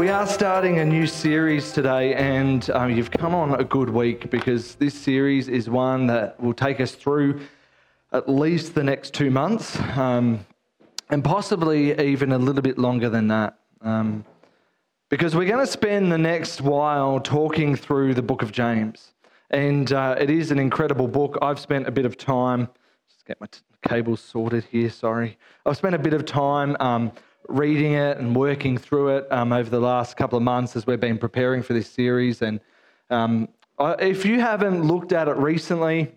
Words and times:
We 0.00 0.08
are 0.08 0.26
starting 0.26 0.78
a 0.78 0.84
new 0.86 1.06
series 1.06 1.72
today, 1.72 2.14
and 2.14 2.70
um, 2.70 2.90
you've 2.90 3.10
come 3.10 3.34
on 3.34 3.60
a 3.60 3.64
good 3.64 3.90
week 3.90 4.30
because 4.30 4.76
this 4.76 4.94
series 4.94 5.46
is 5.46 5.68
one 5.68 6.06
that 6.06 6.40
will 6.40 6.54
take 6.54 6.80
us 6.80 6.92
through 6.92 7.42
at 8.10 8.26
least 8.26 8.74
the 8.74 8.82
next 8.82 9.12
two 9.12 9.30
months, 9.30 9.78
um, 9.98 10.46
and 11.10 11.22
possibly 11.22 11.92
even 12.00 12.32
a 12.32 12.38
little 12.38 12.62
bit 12.62 12.78
longer 12.78 13.10
than 13.10 13.28
that. 13.28 13.58
Um, 13.82 14.24
because 15.10 15.36
we're 15.36 15.44
going 15.44 15.66
to 15.66 15.70
spend 15.70 16.10
the 16.10 16.16
next 16.16 16.62
while 16.62 17.20
talking 17.20 17.76
through 17.76 18.14
the 18.14 18.22
book 18.22 18.40
of 18.40 18.52
James. 18.52 19.12
And 19.50 19.92
uh, 19.92 20.16
it 20.18 20.30
is 20.30 20.50
an 20.50 20.58
incredible 20.58 21.08
book. 21.08 21.36
I've 21.42 21.58
spent 21.58 21.86
a 21.86 21.90
bit 21.90 22.06
of 22.06 22.16
time, 22.16 22.70
just 23.06 23.26
get 23.26 23.38
my 23.38 23.48
t- 23.48 23.60
cables 23.86 24.22
sorted 24.22 24.64
here, 24.64 24.88
sorry. 24.88 25.36
I've 25.66 25.76
spent 25.76 25.94
a 25.94 25.98
bit 25.98 26.14
of 26.14 26.24
time 26.24 26.74
um, 26.80 27.12
reading 27.50 27.92
it 27.92 28.18
and 28.18 28.34
working 28.34 28.78
through 28.78 29.16
it 29.16 29.26
um, 29.30 29.52
over 29.52 29.68
the 29.68 29.80
last 29.80 30.16
couple 30.16 30.36
of 30.36 30.42
months 30.42 30.76
as 30.76 30.86
we've 30.86 31.00
been 31.00 31.18
preparing 31.18 31.62
for 31.62 31.72
this 31.72 31.88
series. 31.88 32.42
And 32.42 32.60
um, 33.10 33.48
if 33.98 34.24
you 34.24 34.40
haven't 34.40 34.84
looked 34.84 35.12
at 35.12 35.28
it 35.28 35.36
recently, 35.36 36.12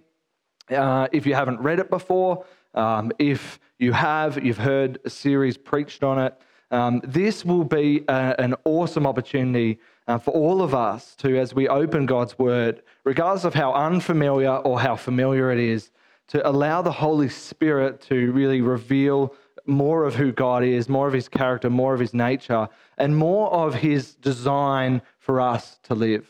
uh, 0.69 1.07
if 1.11 1.25
you 1.25 1.33
haven't 1.33 1.59
read 1.59 1.79
it 1.79 1.89
before, 1.89 2.45
um, 2.73 3.11
if 3.19 3.59
you 3.79 3.91
have, 3.91 4.43
you've 4.43 4.57
heard 4.57 4.99
a 5.05 5.09
series 5.09 5.57
preached 5.57 6.03
on 6.03 6.19
it, 6.19 6.39
um, 6.71 7.01
this 7.03 7.45
will 7.45 7.63
be 7.63 8.03
a, 8.07 8.35
an 8.39 8.55
awesome 8.65 9.05
opportunity 9.05 9.79
uh, 10.07 10.17
for 10.17 10.31
all 10.31 10.61
of 10.61 10.73
us 10.73 11.15
to, 11.15 11.37
as 11.37 11.53
we 11.53 11.67
open 11.67 12.05
God's 12.05 12.37
Word, 12.39 12.81
regardless 13.03 13.45
of 13.45 13.53
how 13.53 13.73
unfamiliar 13.73 14.57
or 14.57 14.79
how 14.79 14.95
familiar 14.95 15.51
it 15.51 15.59
is, 15.59 15.91
to 16.27 16.47
allow 16.47 16.81
the 16.81 16.91
Holy 16.91 17.29
Spirit 17.29 18.01
to 18.01 18.31
really 18.31 18.61
reveal 18.61 19.35
more 19.65 20.05
of 20.05 20.15
who 20.15 20.31
God 20.31 20.63
is, 20.63 20.89
more 20.89 21.07
of 21.07 21.13
his 21.13 21.27
character, 21.27 21.69
more 21.69 21.93
of 21.93 21.99
his 21.99 22.13
nature, 22.13 22.67
and 22.97 23.15
more 23.15 23.51
of 23.51 23.75
his 23.75 24.15
design 24.15 25.01
for 25.19 25.39
us 25.39 25.79
to 25.83 25.95
live. 25.95 26.27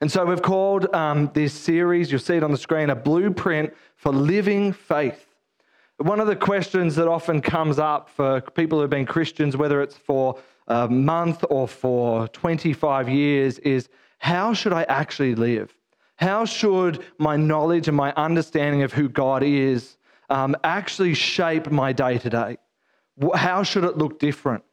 And 0.00 0.10
so 0.10 0.24
we've 0.24 0.42
called 0.42 0.92
um, 0.94 1.30
this 1.32 1.52
series, 1.52 2.10
you'll 2.10 2.20
see 2.20 2.36
it 2.36 2.42
on 2.42 2.50
the 2.50 2.58
screen, 2.58 2.90
a 2.90 2.96
blueprint 2.96 3.72
for 3.94 4.12
living 4.12 4.72
faith. 4.72 5.26
One 5.98 6.18
of 6.18 6.26
the 6.26 6.34
questions 6.34 6.96
that 6.96 7.06
often 7.06 7.40
comes 7.40 7.78
up 7.78 8.08
for 8.08 8.40
people 8.40 8.80
who've 8.80 8.90
been 8.90 9.06
Christians, 9.06 9.56
whether 9.56 9.80
it's 9.80 9.96
for 9.96 10.38
a 10.66 10.88
month 10.88 11.44
or 11.50 11.68
for 11.68 12.26
25 12.28 13.08
years, 13.08 13.60
is 13.60 13.88
how 14.18 14.52
should 14.54 14.72
I 14.72 14.82
actually 14.84 15.36
live? 15.36 15.72
How 16.16 16.44
should 16.44 17.04
my 17.18 17.36
knowledge 17.36 17.86
and 17.88 17.96
my 17.96 18.12
understanding 18.16 18.82
of 18.82 18.92
who 18.92 19.08
God 19.08 19.42
is 19.42 19.96
um, 20.30 20.56
actually 20.64 21.14
shape 21.14 21.70
my 21.70 21.92
day 21.92 22.18
to 22.18 22.30
day? 22.30 22.56
How 23.34 23.62
should 23.62 23.84
it 23.84 23.96
look 23.96 24.18
different? 24.18 24.64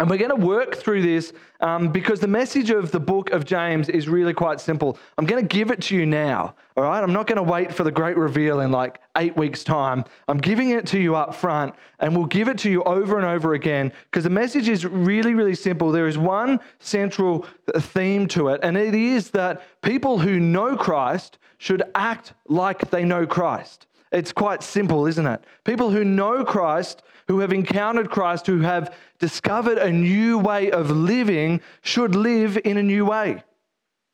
And 0.00 0.08
we're 0.08 0.18
going 0.18 0.30
to 0.30 0.46
work 0.46 0.76
through 0.76 1.02
this 1.02 1.32
um, 1.58 1.90
because 1.90 2.20
the 2.20 2.28
message 2.28 2.70
of 2.70 2.92
the 2.92 3.00
book 3.00 3.30
of 3.30 3.44
James 3.44 3.88
is 3.88 4.08
really 4.08 4.32
quite 4.32 4.60
simple. 4.60 4.96
I'm 5.18 5.26
going 5.26 5.42
to 5.42 5.56
give 5.56 5.72
it 5.72 5.82
to 5.82 5.96
you 5.96 6.06
now, 6.06 6.54
all 6.76 6.84
right? 6.84 7.02
I'm 7.02 7.12
not 7.12 7.26
going 7.26 7.38
to 7.38 7.42
wait 7.42 7.74
for 7.74 7.82
the 7.82 7.90
great 7.90 8.16
reveal 8.16 8.60
in 8.60 8.70
like 8.70 9.00
eight 9.16 9.36
weeks' 9.36 9.64
time. 9.64 10.04
I'm 10.28 10.38
giving 10.38 10.70
it 10.70 10.86
to 10.88 11.00
you 11.00 11.16
up 11.16 11.34
front, 11.34 11.74
and 11.98 12.16
we'll 12.16 12.26
give 12.26 12.46
it 12.46 12.58
to 12.58 12.70
you 12.70 12.84
over 12.84 13.16
and 13.16 13.26
over 13.26 13.54
again 13.54 13.92
because 14.04 14.22
the 14.22 14.30
message 14.30 14.68
is 14.68 14.86
really, 14.86 15.34
really 15.34 15.56
simple. 15.56 15.90
There 15.90 16.06
is 16.06 16.16
one 16.16 16.60
central 16.78 17.44
theme 17.76 18.28
to 18.28 18.50
it, 18.50 18.60
and 18.62 18.76
it 18.76 18.94
is 18.94 19.30
that 19.30 19.82
people 19.82 20.20
who 20.20 20.38
know 20.38 20.76
Christ 20.76 21.38
should 21.58 21.82
act 21.96 22.34
like 22.46 22.88
they 22.90 23.04
know 23.04 23.26
Christ. 23.26 23.88
It's 24.12 24.32
quite 24.32 24.62
simple, 24.62 25.06
isn't 25.06 25.26
it? 25.26 25.44
People 25.64 25.90
who 25.90 26.04
know 26.04 26.44
Christ, 26.44 27.02
who 27.28 27.40
have 27.40 27.52
encountered 27.52 28.10
Christ, 28.10 28.46
who 28.46 28.60
have 28.60 28.94
discovered 29.18 29.78
a 29.78 29.92
new 29.92 30.38
way 30.38 30.70
of 30.70 30.90
living, 30.90 31.60
should 31.82 32.14
live 32.14 32.58
in 32.64 32.78
a 32.78 32.82
new 32.82 33.04
way. 33.04 33.42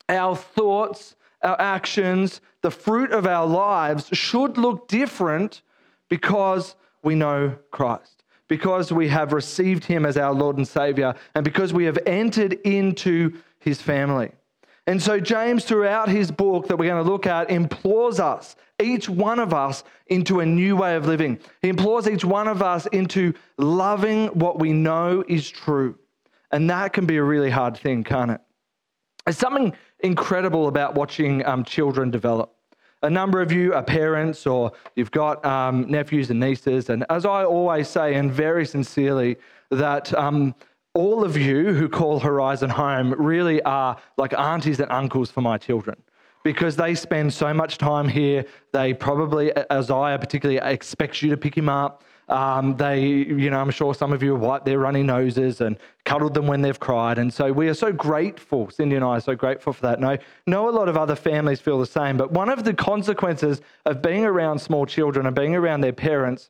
Our 0.09 0.35
thoughts, 0.35 1.15
our 1.41 1.59
actions, 1.59 2.41
the 2.61 2.71
fruit 2.71 3.11
of 3.11 3.25
our 3.25 3.47
lives 3.47 4.09
should 4.11 4.57
look 4.57 4.87
different 4.87 5.61
because 6.09 6.75
we 7.03 7.15
know 7.15 7.55
Christ, 7.71 8.23
because 8.47 8.91
we 8.91 9.07
have 9.07 9.31
received 9.31 9.85
Him 9.85 10.05
as 10.05 10.17
our 10.17 10.33
Lord 10.33 10.57
and 10.57 10.67
Savior, 10.67 11.15
and 11.33 11.45
because 11.45 11.71
we 11.73 11.85
have 11.85 11.97
entered 12.05 12.53
into 12.65 13.33
His 13.59 13.81
family. 13.81 14.31
And 14.87 15.01
so, 15.01 15.19
James, 15.19 15.65
throughout 15.65 16.09
his 16.09 16.29
book 16.29 16.67
that 16.67 16.77
we're 16.77 16.89
going 16.89 17.03
to 17.03 17.09
look 17.09 17.25
at, 17.25 17.49
implores 17.49 18.19
us, 18.19 18.55
each 18.79 19.09
one 19.09 19.39
of 19.39 19.53
us, 19.53 19.83
into 20.07 20.41
a 20.41 20.45
new 20.45 20.75
way 20.75 20.95
of 20.95 21.07
living. 21.07 21.39
He 21.61 21.69
implores 21.69 22.07
each 22.07 22.23
one 22.23 22.47
of 22.47 22.61
us 22.61 22.85
into 22.87 23.33
loving 23.57 24.27
what 24.27 24.59
we 24.59 24.73
know 24.73 25.23
is 25.27 25.49
true. 25.49 25.97
And 26.51 26.69
that 26.69 26.93
can 26.93 27.07
be 27.07 27.17
a 27.17 27.23
really 27.23 27.49
hard 27.49 27.75
thing, 27.77 28.03
can't 28.03 28.31
it? 28.31 28.41
There's 29.25 29.37
something 29.37 29.73
incredible 30.01 30.67
about 30.67 30.93
watching 30.93 31.43
um, 31.47 31.63
children 31.63 32.11
develop. 32.11 32.53
A 33.01 33.09
number 33.09 33.41
of 33.41 33.51
you 33.51 33.73
are 33.73 33.83
parents 33.83 34.45
or 34.45 34.71
you've 34.95 35.11
got 35.11 35.43
um, 35.43 35.89
nephews 35.89 36.29
and 36.29 36.39
nieces. 36.39 36.89
And 36.89 37.05
as 37.09 37.25
I 37.25 37.43
always 37.43 37.87
say, 37.87 38.15
and 38.15 38.31
very 38.31 38.65
sincerely, 38.65 39.37
that 39.71 40.13
um, 40.13 40.53
all 40.95 41.25
of 41.25 41.35
you 41.37 41.73
who 41.73 41.89
call 41.89 42.19
Horizon 42.19 42.69
home 42.69 43.13
really 43.17 43.61
are 43.63 43.97
like 44.17 44.33
aunties 44.33 44.79
and 44.79 44.89
uncles 44.91 45.29
for 45.29 45.41
my 45.41 45.57
children 45.57 46.01
because 46.43 46.77
they 46.77 46.95
spend 46.95 47.33
so 47.33 47.53
much 47.53 47.77
time 47.77 48.07
here. 48.07 48.45
They 48.71 48.93
probably, 48.93 49.51
Isaiah 49.71 50.17
particularly, 50.17 50.61
expects 50.63 51.21
you 51.21 51.29
to 51.31 51.37
pick 51.37 51.55
him 51.55 51.67
up. 51.67 52.03
Um, 52.29 52.77
they, 52.77 53.01
you 53.05 53.49
know, 53.49 53.59
I'm 53.59 53.69
sure 53.71 53.93
some 53.93 54.13
of 54.13 54.23
you 54.23 54.31
have 54.31 54.41
wiped 54.41 54.65
their 54.65 54.79
runny 54.79 55.03
noses 55.03 55.61
and 55.61 55.77
cuddled 56.05 56.33
them 56.33 56.47
when 56.47 56.61
they've 56.61 56.79
cried. 56.79 57.17
And 57.17 57.31
so 57.31 57.51
we 57.51 57.67
are 57.67 57.73
so 57.73 57.91
grateful, 57.91 58.69
Cindy 58.69 58.95
and 58.95 59.03
I 59.03 59.17
are 59.17 59.21
so 59.21 59.35
grateful 59.35 59.73
for 59.73 59.81
that. 59.81 59.97
And 59.97 60.07
I 60.07 60.19
know 60.47 60.69
a 60.69 60.71
lot 60.71 60.87
of 60.87 60.97
other 60.97 61.15
families 61.15 61.59
feel 61.59 61.77
the 61.77 61.85
same. 61.85 62.15
But 62.15 62.31
one 62.31 62.49
of 62.49 62.63
the 62.63 62.73
consequences 62.73 63.61
of 63.85 64.01
being 64.01 64.23
around 64.23 64.59
small 64.59 64.85
children 64.85 65.25
and 65.25 65.35
being 65.35 65.55
around 65.55 65.81
their 65.81 65.93
parents 65.93 66.49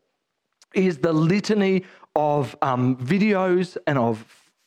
is 0.76 0.98
the 1.00 1.14
litany 1.14 1.84
of 2.16 2.56
um, 2.62 2.96
videos 2.98 3.78
and 3.88 3.98
of 3.98 4.26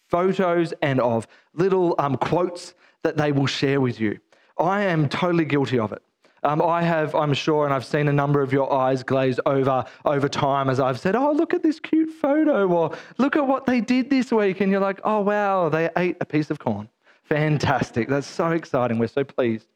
photos 0.08 0.72
and 0.82 1.00
of 1.00 1.26
little 1.54 1.94
um, 1.98 2.16
quotes 2.16 2.74
that 3.02 3.16
they 3.16 3.32
will 3.32 3.46
share 3.46 3.80
with 3.80 4.00
you. 4.00 4.18
I 4.58 4.82
am 4.82 5.08
totally 5.08 5.44
guilty 5.44 5.78
of 5.78 5.92
it. 5.92 6.02
Um, 6.44 6.62
I 6.62 6.82
have, 6.82 7.14
I'm 7.14 7.34
sure, 7.34 7.64
and 7.64 7.74
I've 7.74 7.84
seen 7.84 8.06
a 8.08 8.12
number 8.12 8.40
of 8.42 8.52
your 8.52 8.72
eyes 8.72 9.02
glaze 9.02 9.40
over 9.44 9.84
over 10.04 10.28
time 10.28 10.70
as 10.70 10.78
I've 10.78 11.00
said, 11.00 11.16
"Oh, 11.16 11.32
look 11.32 11.52
at 11.52 11.62
this 11.62 11.80
cute 11.80 12.10
photo," 12.10 12.68
or 12.68 12.96
"Look 13.18 13.36
at 13.36 13.46
what 13.46 13.66
they 13.66 13.80
did 13.80 14.08
this 14.08 14.30
week," 14.30 14.60
and 14.60 14.70
you're 14.70 14.80
like, 14.80 15.00
"Oh, 15.02 15.20
wow, 15.20 15.68
they 15.68 15.90
ate 15.96 16.16
a 16.20 16.24
piece 16.24 16.50
of 16.50 16.58
corn. 16.60 16.88
Fantastic! 17.24 18.08
That's 18.08 18.26
so 18.26 18.52
exciting. 18.52 18.98
We're 18.98 19.08
so 19.08 19.24
pleased." 19.24 19.66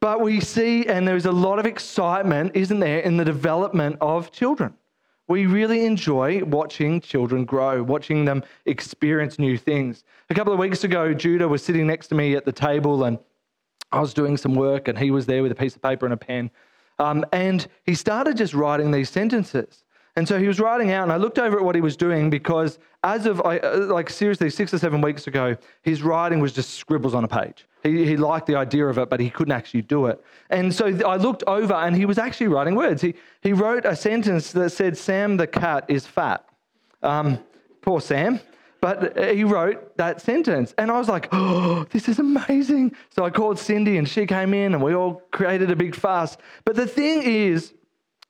But 0.00 0.20
we 0.22 0.40
see, 0.40 0.86
and 0.86 1.06
there's 1.06 1.26
a 1.26 1.32
lot 1.32 1.58
of 1.58 1.66
excitement, 1.66 2.52
isn't 2.54 2.80
there, 2.80 3.00
in 3.00 3.16
the 3.16 3.24
development 3.24 3.96
of 4.00 4.32
children. 4.32 4.74
We 5.30 5.46
really 5.46 5.84
enjoy 5.84 6.42
watching 6.42 7.00
children 7.00 7.44
grow, 7.44 7.84
watching 7.84 8.24
them 8.24 8.42
experience 8.66 9.38
new 9.38 9.56
things. 9.56 10.02
A 10.28 10.34
couple 10.34 10.52
of 10.52 10.58
weeks 10.58 10.82
ago, 10.82 11.14
Judah 11.14 11.46
was 11.46 11.62
sitting 11.62 11.86
next 11.86 12.08
to 12.08 12.16
me 12.16 12.34
at 12.34 12.44
the 12.44 12.50
table, 12.50 13.04
and 13.04 13.16
I 13.92 14.00
was 14.00 14.12
doing 14.12 14.36
some 14.36 14.56
work, 14.56 14.88
and 14.88 14.98
he 14.98 15.12
was 15.12 15.26
there 15.26 15.44
with 15.44 15.52
a 15.52 15.54
piece 15.54 15.76
of 15.76 15.82
paper 15.82 16.04
and 16.04 16.12
a 16.12 16.16
pen. 16.16 16.50
Um, 16.98 17.24
and 17.30 17.64
he 17.84 17.94
started 17.94 18.36
just 18.36 18.54
writing 18.54 18.90
these 18.90 19.08
sentences. 19.08 19.84
And 20.16 20.26
so 20.26 20.38
he 20.38 20.48
was 20.48 20.58
writing 20.58 20.90
out, 20.90 21.04
and 21.04 21.12
I 21.12 21.16
looked 21.16 21.38
over 21.38 21.58
at 21.58 21.64
what 21.64 21.74
he 21.74 21.80
was 21.80 21.96
doing 21.96 22.30
because, 22.30 22.78
as 23.04 23.26
of 23.26 23.40
uh, 23.44 23.86
like 23.86 24.10
seriously 24.10 24.50
six 24.50 24.74
or 24.74 24.78
seven 24.78 25.00
weeks 25.00 25.26
ago, 25.26 25.56
his 25.82 26.02
writing 26.02 26.40
was 26.40 26.52
just 26.52 26.74
scribbles 26.74 27.14
on 27.14 27.24
a 27.24 27.28
page. 27.28 27.66
He, 27.82 28.04
he 28.04 28.16
liked 28.16 28.46
the 28.46 28.56
idea 28.56 28.86
of 28.86 28.98
it, 28.98 29.08
but 29.08 29.20
he 29.20 29.30
couldn't 29.30 29.52
actually 29.52 29.82
do 29.82 30.06
it. 30.06 30.22
And 30.50 30.74
so 30.74 30.86
I 31.06 31.16
looked 31.16 31.44
over 31.46 31.74
and 31.74 31.96
he 31.96 32.04
was 32.04 32.18
actually 32.18 32.48
writing 32.48 32.74
words. 32.74 33.00
He, 33.00 33.14
he 33.40 33.52
wrote 33.52 33.86
a 33.86 33.96
sentence 33.96 34.52
that 34.52 34.70
said, 34.70 34.98
Sam 34.98 35.36
the 35.36 35.46
cat 35.46 35.84
is 35.88 36.06
fat. 36.06 36.44
Um, 37.02 37.38
poor 37.80 38.00
Sam. 38.00 38.40
But 38.82 39.18
he 39.34 39.44
wrote 39.44 39.96
that 39.98 40.22
sentence. 40.22 40.74
And 40.78 40.90
I 40.90 40.98
was 40.98 41.08
like, 41.08 41.28
oh, 41.32 41.84
this 41.90 42.08
is 42.08 42.18
amazing. 42.18 42.94
So 43.10 43.24
I 43.24 43.30
called 43.30 43.58
Cindy 43.58 43.98
and 43.98 44.08
she 44.08 44.26
came 44.26 44.54
in 44.54 44.74
and 44.74 44.82
we 44.82 44.94
all 44.94 45.22
created 45.32 45.70
a 45.70 45.76
big 45.76 45.94
fuss. 45.94 46.38
But 46.64 46.76
the 46.76 46.86
thing 46.86 47.22
is, 47.22 47.74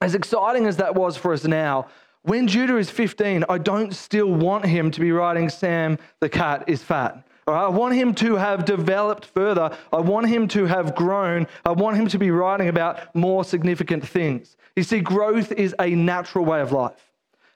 as 0.00 0.14
exciting 0.14 0.66
as 0.66 0.76
that 0.78 0.94
was 0.94 1.16
for 1.16 1.32
us 1.32 1.44
now, 1.44 1.88
when 2.22 2.46
Judah 2.46 2.76
is 2.76 2.90
15, 2.90 3.44
I 3.48 3.58
don't 3.58 3.94
still 3.94 4.32
want 4.32 4.66
him 4.66 4.90
to 4.90 5.00
be 5.00 5.10
writing 5.12 5.48
Sam 5.48 5.98
the 6.20 6.28
cat 6.28 6.64
is 6.66 6.82
fat. 6.82 7.26
I 7.46 7.68
want 7.68 7.94
him 7.94 8.14
to 8.16 8.36
have 8.36 8.64
developed 8.64 9.26
further. 9.26 9.76
I 9.92 10.00
want 10.00 10.28
him 10.28 10.46
to 10.48 10.66
have 10.66 10.94
grown. 10.94 11.46
I 11.64 11.72
want 11.72 11.96
him 11.96 12.06
to 12.08 12.18
be 12.18 12.30
writing 12.30 12.68
about 12.68 13.14
more 13.14 13.44
significant 13.44 14.06
things. 14.06 14.56
You 14.76 14.82
see, 14.82 15.00
growth 15.00 15.50
is 15.52 15.74
a 15.80 15.90
natural 15.90 16.44
way 16.44 16.60
of 16.60 16.72
life. 16.72 17.10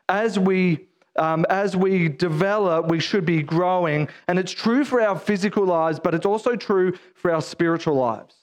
As 0.09 0.39
we 0.39 0.87
um, 1.17 1.47
as 1.49 1.77
we 1.77 2.09
develop, 2.09 2.89
we 2.89 2.99
should 2.99 3.25
be 3.25 3.41
growing. 3.41 4.09
And 4.27 4.37
it's 4.37 4.51
true 4.51 4.85
for 4.85 5.01
our 5.01 5.17
physical 5.17 5.65
lives, 5.65 6.01
but 6.01 6.13
it's 6.13 6.27
also 6.27 6.57
true 6.57 6.99
for 7.15 7.31
our 7.31 7.41
spiritual 7.41 7.95
lives. 7.95 8.35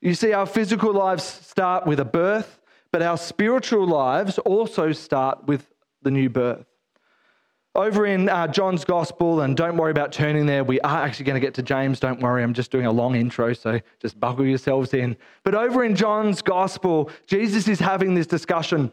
You 0.00 0.14
see, 0.14 0.32
our 0.32 0.46
physical 0.46 0.92
lives 0.92 1.22
start 1.22 1.86
with 1.86 2.00
a 2.00 2.04
birth, 2.04 2.58
but 2.92 3.02
our 3.02 3.16
spiritual 3.16 3.86
lives 3.86 4.38
also 4.38 4.92
start 4.92 5.46
with 5.46 5.66
the 6.02 6.10
new 6.10 6.28
birth. 6.28 6.66
Over 7.74 8.04
in 8.04 8.28
uh, 8.28 8.48
John's 8.48 8.84
Gospel, 8.84 9.40
and 9.40 9.56
don't 9.56 9.78
worry 9.78 9.90
about 9.90 10.12
turning 10.12 10.44
there, 10.44 10.62
we 10.62 10.78
are 10.82 11.02
actually 11.02 11.24
going 11.24 11.40
to 11.40 11.40
get 11.40 11.54
to 11.54 11.62
James. 11.62 11.98
Don't 11.98 12.20
worry, 12.20 12.42
I'm 12.42 12.52
just 12.52 12.70
doing 12.70 12.84
a 12.84 12.92
long 12.92 13.14
intro, 13.16 13.54
so 13.54 13.80
just 13.98 14.20
buckle 14.20 14.46
yourselves 14.46 14.92
in. 14.92 15.16
But 15.42 15.54
over 15.54 15.82
in 15.82 15.96
John's 15.96 16.42
Gospel, 16.42 17.10
Jesus 17.26 17.68
is 17.68 17.80
having 17.80 18.14
this 18.14 18.26
discussion 18.26 18.92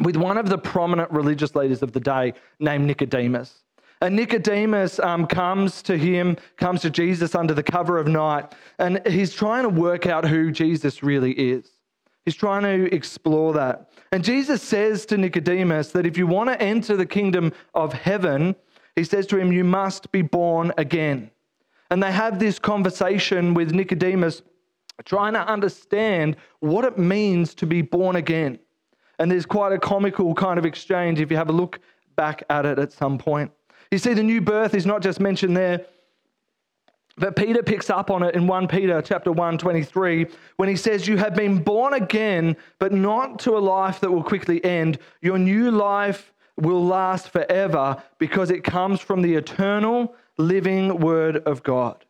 with 0.00 0.16
one 0.16 0.36
of 0.36 0.50
the 0.50 0.58
prominent 0.58 1.10
religious 1.10 1.54
leaders 1.54 1.82
of 1.82 1.92
the 1.92 2.00
day 2.00 2.34
named 2.58 2.86
Nicodemus. 2.86 3.64
And 4.02 4.16
Nicodemus 4.16 4.98
um, 4.98 5.26
comes 5.26 5.80
to 5.82 5.96
him, 5.96 6.36
comes 6.58 6.82
to 6.82 6.90
Jesus 6.90 7.34
under 7.34 7.54
the 7.54 7.62
cover 7.62 7.96
of 7.96 8.06
night, 8.06 8.54
and 8.78 9.00
he's 9.06 9.32
trying 9.32 9.62
to 9.62 9.70
work 9.70 10.04
out 10.06 10.26
who 10.26 10.50
Jesus 10.50 11.02
really 11.02 11.32
is. 11.32 11.70
He's 12.30 12.36
trying 12.36 12.62
to 12.62 12.94
explore 12.94 13.52
that. 13.54 13.90
And 14.12 14.22
Jesus 14.22 14.62
says 14.62 15.04
to 15.06 15.16
Nicodemus 15.16 15.90
that 15.90 16.06
if 16.06 16.16
you 16.16 16.28
want 16.28 16.48
to 16.48 16.62
enter 16.62 16.96
the 16.96 17.04
kingdom 17.04 17.52
of 17.74 17.92
heaven, 17.92 18.54
he 18.94 19.02
says 19.02 19.26
to 19.26 19.36
him, 19.36 19.50
you 19.50 19.64
must 19.64 20.12
be 20.12 20.22
born 20.22 20.72
again. 20.78 21.32
And 21.90 22.00
they 22.00 22.12
have 22.12 22.38
this 22.38 22.60
conversation 22.60 23.52
with 23.52 23.72
Nicodemus, 23.72 24.42
trying 25.04 25.32
to 25.32 25.44
understand 25.44 26.36
what 26.60 26.84
it 26.84 26.96
means 26.98 27.52
to 27.54 27.66
be 27.66 27.82
born 27.82 28.14
again. 28.14 28.60
And 29.18 29.28
there's 29.28 29.44
quite 29.44 29.72
a 29.72 29.78
comical 29.80 30.32
kind 30.32 30.56
of 30.56 30.64
exchange 30.64 31.18
if 31.18 31.32
you 31.32 31.36
have 31.36 31.48
a 31.48 31.52
look 31.52 31.80
back 32.14 32.44
at 32.48 32.64
it 32.64 32.78
at 32.78 32.92
some 32.92 33.18
point. 33.18 33.50
You 33.90 33.98
see, 33.98 34.14
the 34.14 34.22
new 34.22 34.40
birth 34.40 34.76
is 34.76 34.86
not 34.86 35.02
just 35.02 35.18
mentioned 35.18 35.56
there, 35.56 35.84
but 37.20 37.36
Peter 37.36 37.62
picks 37.62 37.90
up 37.90 38.10
on 38.10 38.22
it 38.22 38.34
in 38.34 38.46
1 38.46 38.66
Peter 38.66 39.02
chapter 39.02 39.30
1, 39.30 39.58
23, 39.58 40.26
when 40.56 40.68
he 40.68 40.74
says, 40.74 41.06
You 41.06 41.18
have 41.18 41.34
been 41.34 41.62
born 41.62 41.92
again, 41.92 42.56
but 42.78 42.92
not 42.92 43.38
to 43.40 43.56
a 43.56 43.60
life 43.60 44.00
that 44.00 44.10
will 44.10 44.22
quickly 44.22 44.64
end. 44.64 44.98
Your 45.20 45.38
new 45.38 45.70
life 45.70 46.32
will 46.56 46.84
last 46.84 47.28
forever 47.28 48.02
because 48.18 48.50
it 48.50 48.64
comes 48.64 49.00
from 49.00 49.20
the 49.20 49.34
eternal, 49.34 50.14
living 50.38 50.98
word 50.98 51.36
of 51.36 51.62
God. 51.62 52.04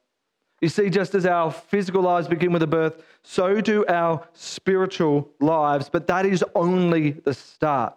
You 0.61 0.69
see, 0.69 0.91
just 0.91 1.15
as 1.15 1.27
our 1.27 1.51
physical 1.51 2.03
lives 2.03 2.29
begin 2.29 2.53
with 2.53 2.63
a 2.63 2.67
birth, 2.69 3.03
so 3.23 3.61
do 3.61 3.85
our 3.89 4.27
spiritual 4.33 5.29
lives, 5.41 5.89
but 5.89 6.07
that 6.07 6.25
is 6.25 6.45
only 6.55 7.13
the 7.13 7.35
start. 7.35 7.95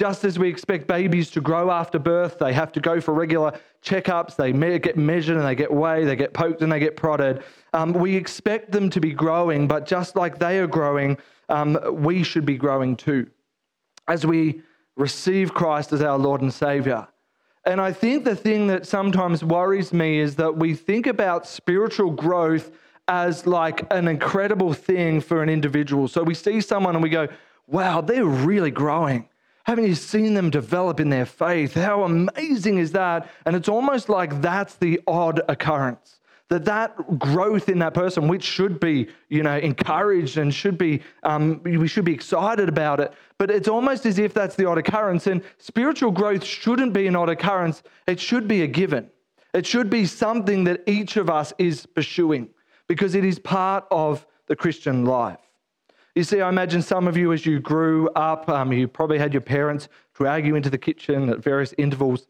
Just 0.00 0.24
as 0.24 0.38
we 0.38 0.48
expect 0.48 0.86
babies 0.86 1.30
to 1.32 1.42
grow 1.42 1.70
after 1.70 1.98
birth, 1.98 2.38
they 2.38 2.54
have 2.54 2.72
to 2.72 2.80
go 2.80 3.02
for 3.02 3.12
regular 3.12 3.52
checkups, 3.82 4.34
they 4.34 4.50
get 4.78 4.96
measured 4.96 5.36
and 5.36 5.44
they 5.44 5.54
get 5.54 5.70
weighed, 5.70 6.08
they 6.08 6.16
get 6.16 6.32
poked 6.32 6.62
and 6.62 6.72
they 6.72 6.80
get 6.80 6.96
prodded. 6.96 7.42
Um, 7.74 7.92
we 7.92 8.16
expect 8.16 8.72
them 8.72 8.88
to 8.88 8.98
be 8.98 9.12
growing, 9.12 9.68
but 9.68 9.84
just 9.84 10.16
like 10.16 10.38
they 10.38 10.58
are 10.58 10.66
growing, 10.66 11.18
um, 11.50 11.78
we 11.92 12.22
should 12.22 12.46
be 12.46 12.56
growing 12.56 12.96
too. 12.96 13.26
As 14.08 14.24
we 14.24 14.62
receive 14.96 15.52
Christ 15.52 15.92
as 15.92 16.00
our 16.00 16.16
Lord 16.16 16.40
and 16.40 16.54
Savior. 16.54 17.06
And 17.66 17.78
I 17.78 17.92
think 17.92 18.24
the 18.24 18.34
thing 18.34 18.68
that 18.68 18.86
sometimes 18.86 19.44
worries 19.44 19.92
me 19.92 20.18
is 20.18 20.34
that 20.36 20.56
we 20.56 20.72
think 20.72 21.08
about 21.08 21.46
spiritual 21.46 22.12
growth 22.12 22.70
as 23.06 23.46
like 23.46 23.86
an 23.92 24.08
incredible 24.08 24.72
thing 24.72 25.20
for 25.20 25.42
an 25.42 25.50
individual. 25.50 26.08
So 26.08 26.22
we 26.22 26.32
see 26.32 26.62
someone 26.62 26.94
and 26.96 27.02
we 27.02 27.10
go, 27.10 27.28
wow, 27.66 28.00
they're 28.00 28.24
really 28.24 28.70
growing. 28.70 29.26
Haven't 29.64 29.86
you 29.86 29.94
seen 29.94 30.34
them 30.34 30.50
develop 30.50 31.00
in 31.00 31.10
their 31.10 31.26
faith? 31.26 31.74
How 31.74 32.04
amazing 32.04 32.78
is 32.78 32.92
that? 32.92 33.30
And 33.44 33.54
it's 33.54 33.68
almost 33.68 34.08
like 34.08 34.40
that's 34.40 34.74
the 34.76 35.00
odd 35.06 35.40
occurrence. 35.48 36.20
That 36.48 36.64
that 36.64 37.18
growth 37.18 37.68
in 37.68 37.78
that 37.78 37.94
person, 37.94 38.26
which 38.26 38.42
should 38.42 38.80
be, 38.80 39.08
you 39.28 39.44
know, 39.44 39.56
encouraged 39.56 40.36
and 40.38 40.52
should 40.52 40.76
be, 40.76 41.00
um, 41.22 41.62
we 41.62 41.86
should 41.86 42.04
be 42.04 42.12
excited 42.12 42.68
about 42.68 42.98
it. 42.98 43.12
But 43.38 43.52
it's 43.52 43.68
almost 43.68 44.04
as 44.04 44.18
if 44.18 44.34
that's 44.34 44.56
the 44.56 44.64
odd 44.64 44.78
occurrence. 44.78 45.28
And 45.28 45.42
spiritual 45.58 46.10
growth 46.10 46.42
shouldn't 46.42 46.92
be 46.92 47.06
an 47.06 47.14
odd 47.14 47.28
occurrence. 47.28 47.84
It 48.08 48.18
should 48.18 48.48
be 48.48 48.62
a 48.62 48.66
given. 48.66 49.08
It 49.54 49.66
should 49.66 49.90
be 49.90 50.06
something 50.06 50.64
that 50.64 50.82
each 50.86 51.16
of 51.16 51.30
us 51.30 51.52
is 51.58 51.86
pursuing 51.86 52.50
because 52.88 53.14
it 53.14 53.24
is 53.24 53.38
part 53.38 53.84
of 53.90 54.26
the 54.46 54.56
Christian 54.56 55.04
life. 55.04 55.38
You 56.14 56.24
see, 56.24 56.40
I 56.40 56.48
imagine 56.48 56.82
some 56.82 57.06
of 57.06 57.16
you, 57.16 57.32
as 57.32 57.46
you 57.46 57.60
grew 57.60 58.08
up, 58.10 58.48
um, 58.48 58.72
you 58.72 58.88
probably 58.88 59.18
had 59.18 59.32
your 59.32 59.42
parents 59.42 59.88
drag 60.14 60.44
you 60.44 60.56
into 60.56 60.68
the 60.68 60.78
kitchen 60.78 61.28
at 61.28 61.38
various 61.38 61.72
intervals 61.78 62.26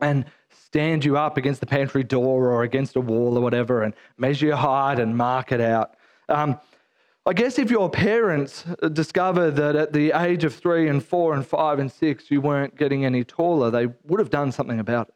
and 0.00 0.24
stand 0.50 1.04
you 1.04 1.16
up 1.16 1.36
against 1.36 1.60
the 1.60 1.66
pantry 1.66 2.02
door 2.02 2.50
or 2.50 2.64
against 2.64 2.96
a 2.96 3.00
wall 3.00 3.38
or 3.38 3.40
whatever 3.40 3.82
and 3.82 3.94
measure 4.18 4.46
your 4.46 4.56
height 4.56 4.98
and 4.98 5.16
mark 5.16 5.52
it 5.52 5.60
out. 5.60 5.96
Um, 6.28 6.58
I 7.26 7.32
guess 7.32 7.58
if 7.58 7.70
your 7.70 7.88
parents 7.88 8.64
discovered 8.92 9.52
that 9.52 9.76
at 9.76 9.92
the 9.92 10.12
age 10.12 10.44
of 10.44 10.54
three 10.54 10.88
and 10.88 11.02
four 11.02 11.34
and 11.34 11.46
five 11.46 11.78
and 11.78 11.90
six 11.90 12.30
you 12.30 12.40
weren't 12.40 12.76
getting 12.76 13.04
any 13.04 13.24
taller, 13.24 13.70
they 13.70 13.86
would 14.04 14.20
have 14.20 14.30
done 14.30 14.52
something 14.52 14.80
about 14.80 15.08
it. 15.08 15.14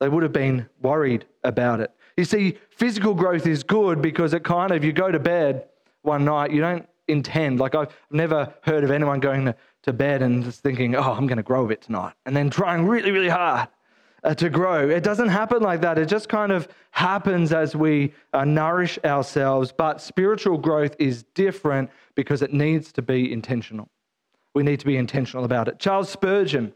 They 0.00 0.08
would 0.08 0.22
have 0.22 0.32
been 0.32 0.68
worried 0.80 1.26
about 1.44 1.80
it. 1.80 1.92
You 2.16 2.24
see, 2.24 2.58
physical 2.70 3.14
growth 3.14 3.46
is 3.46 3.62
good 3.62 4.02
because 4.02 4.34
it 4.34 4.42
kind 4.42 4.72
of, 4.72 4.82
you 4.82 4.92
go 4.92 5.12
to 5.12 5.20
bed 5.20 5.68
one 6.02 6.24
night, 6.24 6.50
you 6.50 6.60
don't 6.60 6.88
intend. 7.08 7.60
Like, 7.60 7.74
I've 7.74 7.94
never 8.10 8.52
heard 8.62 8.84
of 8.84 8.90
anyone 8.90 9.20
going 9.20 9.46
to, 9.46 9.54
to 9.82 9.92
bed 9.92 10.22
and 10.22 10.44
just 10.44 10.60
thinking, 10.60 10.94
oh, 10.94 11.12
I'm 11.12 11.26
going 11.26 11.36
to 11.36 11.42
grow 11.42 11.64
a 11.64 11.68
bit 11.68 11.82
tonight, 11.82 12.14
and 12.26 12.36
then 12.36 12.50
trying 12.50 12.86
really, 12.86 13.10
really 13.10 13.28
hard 13.28 13.68
uh, 14.24 14.34
to 14.34 14.48
grow. 14.48 14.88
It 14.88 15.04
doesn't 15.04 15.28
happen 15.28 15.62
like 15.62 15.82
that. 15.82 15.98
It 15.98 16.06
just 16.06 16.28
kind 16.28 16.50
of 16.50 16.66
happens 16.90 17.52
as 17.52 17.76
we 17.76 18.14
uh, 18.32 18.44
nourish 18.44 18.98
ourselves. 19.04 19.72
But 19.72 20.00
spiritual 20.00 20.58
growth 20.58 20.96
is 20.98 21.24
different 21.34 21.90
because 22.14 22.42
it 22.42 22.52
needs 22.52 22.90
to 22.92 23.02
be 23.02 23.30
intentional. 23.32 23.88
We 24.54 24.62
need 24.62 24.80
to 24.80 24.86
be 24.86 24.96
intentional 24.96 25.44
about 25.44 25.68
it. 25.68 25.78
Charles 25.78 26.08
Spurgeon, 26.08 26.72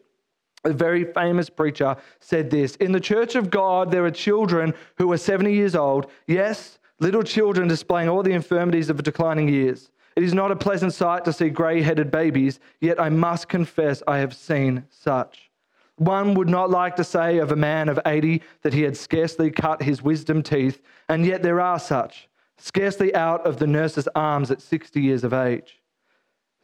a 0.65 0.73
very 0.73 1.05
famous 1.05 1.49
preacher, 1.49 1.97
said 2.21 2.51
this 2.51 2.77
In 2.77 2.93
the 2.93 3.01
church 3.01 3.35
of 3.35 3.51
God, 3.51 3.91
there 3.91 4.05
are 4.05 4.11
children 4.11 4.75
who 4.97 5.11
are 5.13 5.19
70 5.19 5.53
years 5.53 5.75
old. 5.75 6.11
Yes, 6.27 6.79
little 7.01 7.23
children 7.23 7.69
displaying 7.69 8.09
all 8.09 8.23
the 8.23 8.33
infirmities 8.33 8.91
of 8.91 9.03
declining 9.03 9.49
years. 9.49 9.91
It 10.19 10.25
is 10.25 10.35
not 10.35 10.51
a 10.51 10.57
pleasant 10.57 10.93
sight 10.93 11.25
to 11.27 11.33
see 11.33 11.49
grey 11.49 11.81
headed 11.81 12.11
babies, 12.11 12.59
yet 12.81 13.01
I 13.01 13.09
must 13.09 13.49
confess 13.49 14.03
I 14.09 14.19
have 14.19 14.35
seen 14.35 14.85
such. 14.91 15.49
One 15.95 16.35
would 16.35 16.49
not 16.49 16.71
like 16.71 16.97
to 16.97 17.05
say 17.05 17.39
of 17.39 17.53
a 17.53 17.57
man 17.57 17.89
of 17.89 18.01
80 18.05 18.43
that 18.63 18.75
he 18.75 18.83
had 18.83 18.97
scarcely 18.97 19.49
cut 19.53 19.81
his 19.81 20.03
wisdom 20.03 20.43
teeth, 20.43 20.83
and 21.09 21.25
yet 21.25 21.45
there 21.45 21.61
are 21.61 21.79
such, 21.79 22.29
scarcely 22.57 23.15
out 23.15 23.47
of 23.47 23.59
the 23.59 23.69
nurse's 23.69 24.09
arms 24.17 24.51
at 24.51 24.61
60 24.61 25.01
years 25.01 25.23
of 25.23 25.33
age. 25.33 25.81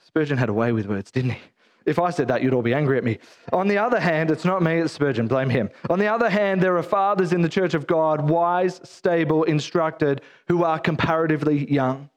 Spurgeon 0.05 0.37
had 0.37 0.49
a 0.49 0.53
way 0.53 0.73
with 0.73 0.87
words, 0.87 1.13
didn't 1.13 1.31
he? 1.31 1.41
If 1.87 2.01
I 2.01 2.11
said 2.11 2.27
that, 2.27 2.43
you'd 2.43 2.55
all 2.55 2.63
be 2.63 2.75
angry 2.75 2.99
at 2.99 3.05
me. 3.05 3.21
On 3.53 3.69
the 3.69 3.79
other 3.79 4.01
hand, 4.01 4.33
it's 4.33 4.45
not 4.45 4.65
me, 4.65 4.81
it's 4.81 4.95
Spurgeon, 4.95 5.29
blame 5.29 5.51
him. 5.51 5.71
On 5.89 6.01
the 6.01 6.09
other 6.09 6.29
hand, 6.29 6.61
there 6.61 6.77
are 6.77 6.83
fathers 6.83 7.33
in 7.33 7.43
the 7.43 7.49
church 7.49 7.75
of 7.75 7.87
God, 7.87 8.29
wise, 8.29 8.81
stable, 8.83 9.45
instructed, 9.45 10.23
who 10.49 10.65
are 10.65 10.81
comparatively 10.81 11.73
young. 11.73 12.11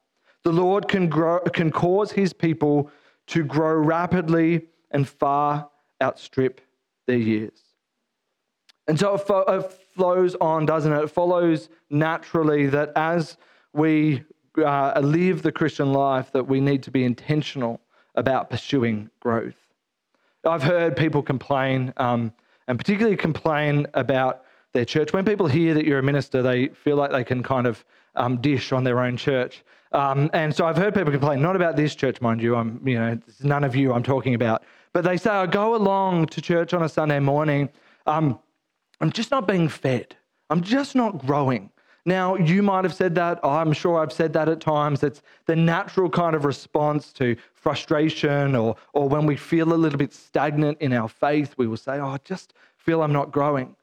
The 0.43 0.51
Lord 0.51 0.87
can, 0.87 1.09
grow, 1.09 1.39
can 1.39 1.71
cause 1.71 2.11
his 2.11 2.33
people 2.33 2.89
to 3.27 3.43
grow 3.43 3.73
rapidly 3.73 4.67
and 4.91 5.07
far 5.07 5.69
outstrip 6.01 6.61
their 7.05 7.17
years. 7.17 7.61
And 8.87 8.97
so 8.97 9.15
it, 9.15 9.19
fo- 9.19 9.41
it 9.41 9.71
flows 9.93 10.35
on, 10.35 10.65
doesn't 10.65 10.93
it? 10.93 11.03
It 11.03 11.11
follows 11.11 11.69
naturally 11.89 12.67
that 12.67 12.93
as 12.95 13.37
we 13.73 14.23
uh, 14.57 14.99
live 15.03 15.41
the 15.41 15.51
Christian 15.51 15.91
life, 15.91 16.31
that 16.31 16.47
we 16.47 16.61
need 16.61 16.83
to 16.83 16.91
be 16.91 17.03
intentional 17.03 17.81
about 18.15 18.49
pursuing 18.49 19.09
growth. 19.19 19.55
I've 20.45 20.63
heard 20.63 20.95
people 20.95 21.21
complain, 21.21 21.93
um, 21.97 22.31
and 22.67 22.77
particularly 22.77 23.17
complain 23.17 23.87
about 23.93 24.43
their 24.73 24.85
church. 24.85 25.13
When 25.13 25.25
people 25.25 25.47
hear 25.47 25.73
that 25.73 25.85
you're 25.85 25.99
a 25.99 26.03
minister, 26.03 26.41
they 26.41 26.69
feel 26.69 26.95
like 26.95 27.11
they 27.11 27.23
can 27.23 27.43
kind 27.43 27.67
of 27.67 27.83
um, 28.17 28.41
dish 28.41 28.71
on 28.71 28.83
their 28.83 28.99
own 28.99 29.17
church. 29.17 29.63
Um, 29.93 30.29
and 30.33 30.53
so 30.53 30.65
I've 30.65 30.77
heard 30.77 30.93
people 30.93 31.11
complain, 31.11 31.41
not 31.41 31.55
about 31.55 31.75
this 31.75 31.95
church, 31.95 32.19
mind 32.19 32.41
you. 32.41 32.55
I'm, 32.55 32.85
you 32.85 32.99
know, 32.99 33.17
none 33.41 33.63
of 33.63 33.75
you 33.75 33.93
I'm 33.93 34.03
talking 34.03 34.33
about. 34.33 34.63
But 34.93 35.03
they 35.03 35.17
say, 35.17 35.29
I 35.29 35.45
go 35.45 35.75
along 35.75 36.27
to 36.27 36.41
church 36.41 36.73
on 36.73 36.83
a 36.83 36.89
Sunday 36.89 37.19
morning. 37.19 37.69
Um, 38.05 38.39
I'm 38.99 39.11
just 39.11 39.31
not 39.31 39.47
being 39.47 39.69
fed. 39.69 40.15
I'm 40.49 40.61
just 40.61 40.95
not 40.95 41.25
growing. 41.25 41.69
Now, 42.05 42.35
you 42.37 42.63
might 42.63 42.85
have 42.85 42.93
said 42.93 43.15
that. 43.15 43.39
I'm 43.43 43.73
sure 43.73 43.99
I've 43.99 44.13
said 44.13 44.31
that 44.33 44.47
at 44.47 44.61
times. 44.61 45.03
It's 45.03 45.21
the 45.45 45.57
natural 45.57 46.09
kind 46.09 46.35
of 46.35 46.45
response 46.45 47.11
to 47.13 47.35
frustration 47.53 48.55
or, 48.55 48.77
or 48.93 49.09
when 49.09 49.25
we 49.25 49.35
feel 49.35 49.73
a 49.73 49.75
little 49.75 49.99
bit 49.99 50.13
stagnant 50.13 50.77
in 50.79 50.93
our 50.93 51.09
faith, 51.09 51.53
we 51.57 51.67
will 51.67 51.75
say, 51.75 51.99
Oh, 51.99 52.07
I 52.07 52.17
just 52.23 52.53
feel 52.77 53.03
I'm 53.03 53.11
not 53.11 53.31
growing. 53.31 53.75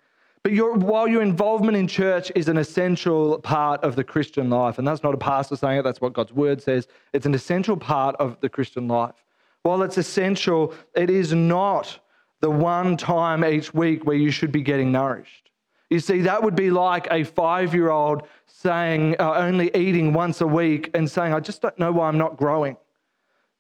But 0.45 0.53
your, 0.53 0.75
while 0.75 1.09
your 1.09 1.23
involvement 1.23 1.75
in 1.75 1.89
church 1.89 2.31
is 2.37 2.49
an 2.49 2.59
essential 2.59 3.39
part 3.39 3.83
of 3.83 3.97
the 3.97 4.05
Christian 4.05 4.51
life, 4.51 4.79
and 4.79 4.87
that's 4.87 5.03
not 5.03 5.15
a 5.15 5.17
pastor 5.17 5.57
saying 5.57 5.79
it, 5.79 5.83
that's 5.83 6.03
what 6.03 6.13
God's 6.13 6.35
word 6.35 6.61
says, 6.61 6.87
it's 7.15 7.25
an 7.25 7.33
essential 7.33 7.79
part 7.79 8.15
of 8.17 8.39
the 8.43 8.51
Christian 8.51 8.87
life. 8.87 9.25
While 9.63 9.83
it's 9.83 9.97
essential, 9.97 10.75
it 10.95 11.09
is 11.09 11.33
not 11.33 11.99
the 12.43 12.51
one 12.51 12.99
time 12.99 13.43
each 13.43 13.73
week 13.73 14.05
where 14.05 14.17
you 14.17 14.31
should 14.31 14.53
be 14.53 14.61
getting 14.61 14.93
nourished. 14.93 15.51
You 15.89 15.99
see, 15.99 16.21
that 16.21 16.43
would 16.43 16.55
be 16.55 16.71
like 16.71 17.09
a 17.11 17.25
five 17.25 17.73
year 17.73 17.89
old 17.89 18.29
saying, 18.45 19.17
uh, 19.19 19.33
only 19.37 19.75
eating 19.75 20.13
once 20.13 20.43
a 20.43 20.47
week 20.47 20.91
and 20.93 21.11
saying, 21.11 21.33
I 21.33 21.41
just 21.41 21.63
don't 21.63 21.79
know 21.79 21.91
why 21.91 22.09
I'm 22.09 22.19
not 22.19 22.37
growing. 22.37 22.77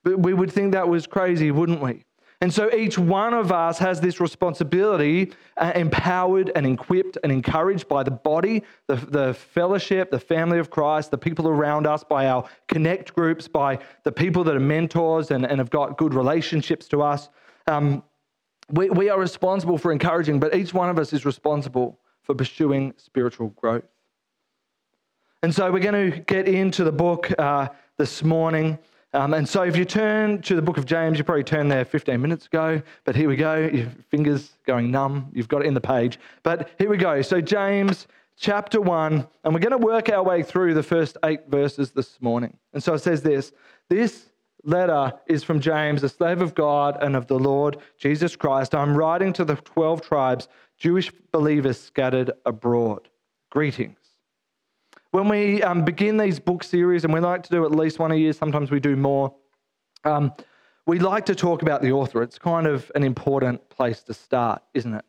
But 0.03 0.19
we 0.19 0.35
would 0.35 0.53
think 0.53 0.73
that 0.73 0.87
was 0.87 1.07
crazy, 1.07 1.50
wouldn't 1.50 1.81
we? 1.81 2.05
And 2.41 2.53
so 2.53 2.73
each 2.75 2.99
one 2.99 3.33
of 3.33 3.53
us 3.53 3.79
has 3.79 4.00
this 4.00 4.21
responsibility, 4.21 5.33
uh, 5.57 5.73
empowered 5.75 6.50
and 6.55 6.67
equipped 6.67 7.17
and 7.23 7.33
encouraged 7.33 7.88
by 7.88 8.03
the 8.03 8.11
body, 8.11 8.62
the, 8.87 8.97
the 8.97 9.35
fellowship, 9.35 10.11
the 10.11 10.19
family 10.19 10.59
of 10.59 10.69
Christ, 10.69 11.11
the 11.11 11.19
people 11.19 11.49
around 11.49 11.87
us, 11.87 12.05
by 12.05 12.26
our 12.26 12.47
connect 12.69 13.14
groups, 13.14 13.49
by 13.49 13.79
the 14.03 14.12
people 14.12 14.45
that 14.45 14.57
are 14.57 14.61
mentors 14.61 15.31
and, 15.31 15.47
and 15.47 15.59
have 15.59 15.71
got 15.71 15.97
good 15.97 16.12
relationships 16.12 16.88
to 16.88 17.03
us. 17.03 17.31
Um, 17.67 18.03
we, 18.71 18.91
we 18.91 19.09
are 19.09 19.19
responsible 19.19 19.79
for 19.79 19.93
encouraging, 19.93 20.41
but 20.41 20.55
each 20.55 20.75
one 20.75 20.91
of 20.91 20.99
us 20.99 21.12
is 21.12 21.25
responsible 21.25 21.99
for 22.23 22.35
pursuing 22.35 22.95
spiritual 22.97 23.49
growth. 23.50 23.85
And 25.43 25.55
so 25.55 25.71
we're 25.71 25.81
going 25.81 26.11
to 26.11 26.19
get 26.21 26.49
into 26.49 26.85
the 26.85 26.93
book 26.93 27.31
uh, 27.38 27.69
this 27.99 28.23
morning. 28.25 28.79
Um, 29.14 29.33
and 29.33 29.49
so 29.49 29.62
if 29.62 29.76
you 29.76 29.85
turn 29.85 30.42
to 30.42 30.56
the 30.56 30.62
book 30.62 30.76
of 30.76 30.87
James, 30.87 31.18
you 31.18 31.25
probably 31.25 31.44
turned 31.44 31.71
there 31.71 31.85
15 31.85 32.21
minutes 32.21 32.47
ago, 32.47 32.83
but 33.04 33.14
here 33.14 33.28
we 33.28 33.37
go. 33.37 33.71
Your 33.73 33.87
fingers 34.11 34.50
going 34.66 34.90
numb. 34.90 35.30
You've 35.33 35.47
got 35.47 35.62
it 35.62 35.66
in 35.66 35.75
the 35.75 35.80
page. 35.80 36.18
But 36.42 36.71
here 36.78 36.90
we 36.90 36.97
go. 36.97 37.23
So, 37.23 37.40
James 37.40 38.09
chapter 38.37 38.80
1, 38.80 39.26
and 39.44 39.54
we're 39.54 39.61
going 39.61 39.71
to 39.71 39.78
work 39.78 40.09
our 40.09 40.23
way 40.23 40.42
through 40.42 40.75
the 40.75 40.83
first 40.83 41.16
eight 41.25 41.42
verses 41.49 41.92
this 41.92 42.21
morning. 42.21 42.56
And 42.73 42.83
so 42.83 42.94
it 42.94 42.99
says 42.99 43.23
this 43.23 43.52
This 43.88 44.30
letter 44.64 45.12
is 45.28 45.44
from 45.44 45.61
James, 45.61 46.02
a 46.02 46.09
slave 46.09 46.42
of 46.42 46.54
God 46.54 46.99
and 47.00 47.14
of 47.14 47.28
the 47.28 47.38
Lord 47.38 47.76
Jesus 47.99 48.35
Christ. 48.35 48.75
I'm 48.75 48.97
writing 48.97 49.33
to 49.35 49.44
the 49.44 49.54
12 49.54 50.02
tribes, 50.02 50.49
Jewish 50.76 51.12
believers 51.30 51.78
scattered 51.80 52.33
abroad. 52.44 53.09
Greetings. 53.50 54.04
When 55.14 55.28
we 55.28 55.62
um, 55.62 55.85
begin 55.85 56.16
these 56.16 56.40
book 56.40 56.64
series, 56.64 57.04
and 57.04 57.14
we 57.14 57.21
like 57.21 57.44
to 57.44 57.49
do 57.49 57.64
at 57.64 57.71
least 57.71 58.00
one 58.00 58.11
a 58.11 58.16
year, 58.16 58.33
sometimes 58.33 58.73
we 58.73 58.80
do 58.80 58.97
more, 58.97 59.33
um, 60.02 60.33
we 60.87 60.99
like 60.99 61.25
to 61.26 61.37
talk 61.37 61.62
about 61.62 61.83
the 61.83 61.92
author. 61.92 62.21
It's 62.21 62.37
kind 62.37 62.66
of 62.66 62.90
an 62.97 63.04
important 63.04 63.68
place 63.68 64.02
to 64.02 64.12
start, 64.12 64.61
isn't 64.75 64.92
it? 64.92 65.04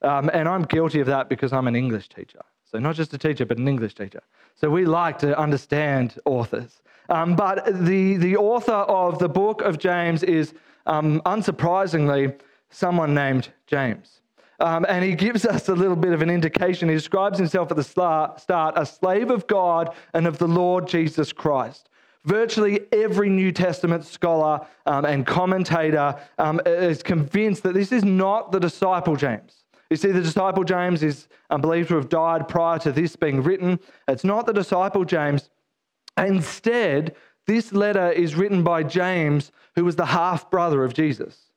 Um, 0.00 0.30
and 0.32 0.48
I'm 0.48 0.62
guilty 0.62 1.00
of 1.00 1.06
that 1.08 1.28
because 1.28 1.52
I'm 1.52 1.68
an 1.68 1.76
English 1.76 2.08
teacher. 2.08 2.40
So, 2.64 2.78
not 2.78 2.94
just 2.94 3.12
a 3.12 3.18
teacher, 3.18 3.44
but 3.44 3.58
an 3.58 3.68
English 3.68 3.96
teacher. 3.96 4.22
So, 4.54 4.70
we 4.70 4.86
like 4.86 5.18
to 5.18 5.38
understand 5.38 6.18
authors. 6.24 6.80
Um, 7.10 7.36
but 7.36 7.66
the, 7.66 8.16
the 8.16 8.38
author 8.38 8.72
of 8.72 9.18
the 9.18 9.28
book 9.28 9.60
of 9.60 9.76
James 9.76 10.22
is, 10.22 10.54
um, 10.86 11.20
unsurprisingly, 11.26 12.34
someone 12.70 13.12
named 13.12 13.50
James. 13.66 14.19
Um, 14.60 14.84
and 14.88 15.02
he 15.04 15.14
gives 15.14 15.46
us 15.46 15.68
a 15.68 15.74
little 15.74 15.96
bit 15.96 16.12
of 16.12 16.20
an 16.20 16.30
indication. 16.30 16.88
He 16.88 16.94
describes 16.94 17.38
himself 17.38 17.70
at 17.70 17.76
the 17.76 17.82
start, 17.84 18.74
a 18.76 18.86
slave 18.86 19.30
of 19.30 19.46
God 19.46 19.94
and 20.12 20.26
of 20.26 20.38
the 20.38 20.48
Lord 20.48 20.86
Jesus 20.86 21.32
Christ. 21.32 21.88
Virtually 22.24 22.80
every 22.92 23.30
New 23.30 23.50
Testament 23.50 24.04
scholar 24.04 24.66
um, 24.84 25.06
and 25.06 25.26
commentator 25.26 26.14
um, 26.38 26.60
is 26.66 27.02
convinced 27.02 27.62
that 27.62 27.72
this 27.72 27.92
is 27.92 28.04
not 28.04 28.52
the 28.52 28.60
disciple 28.60 29.16
James. 29.16 29.64
You 29.88 29.96
see, 29.96 30.12
the 30.12 30.20
disciple 30.20 30.62
James 30.62 31.02
is 31.02 31.26
um, 31.48 31.62
believed 31.62 31.88
to 31.88 31.96
have 31.96 32.10
died 32.10 32.46
prior 32.46 32.78
to 32.80 32.92
this 32.92 33.16
being 33.16 33.42
written. 33.42 33.80
It's 34.06 34.24
not 34.24 34.46
the 34.46 34.52
disciple 34.52 35.04
James. 35.04 35.48
Instead, 36.18 37.16
this 37.46 37.72
letter 37.72 38.12
is 38.12 38.34
written 38.34 38.62
by 38.62 38.82
James, 38.82 39.50
who 39.74 39.84
was 39.84 39.96
the 39.96 40.06
half 40.06 40.50
brother 40.50 40.84
of 40.84 40.92
Jesus. 40.92 41.49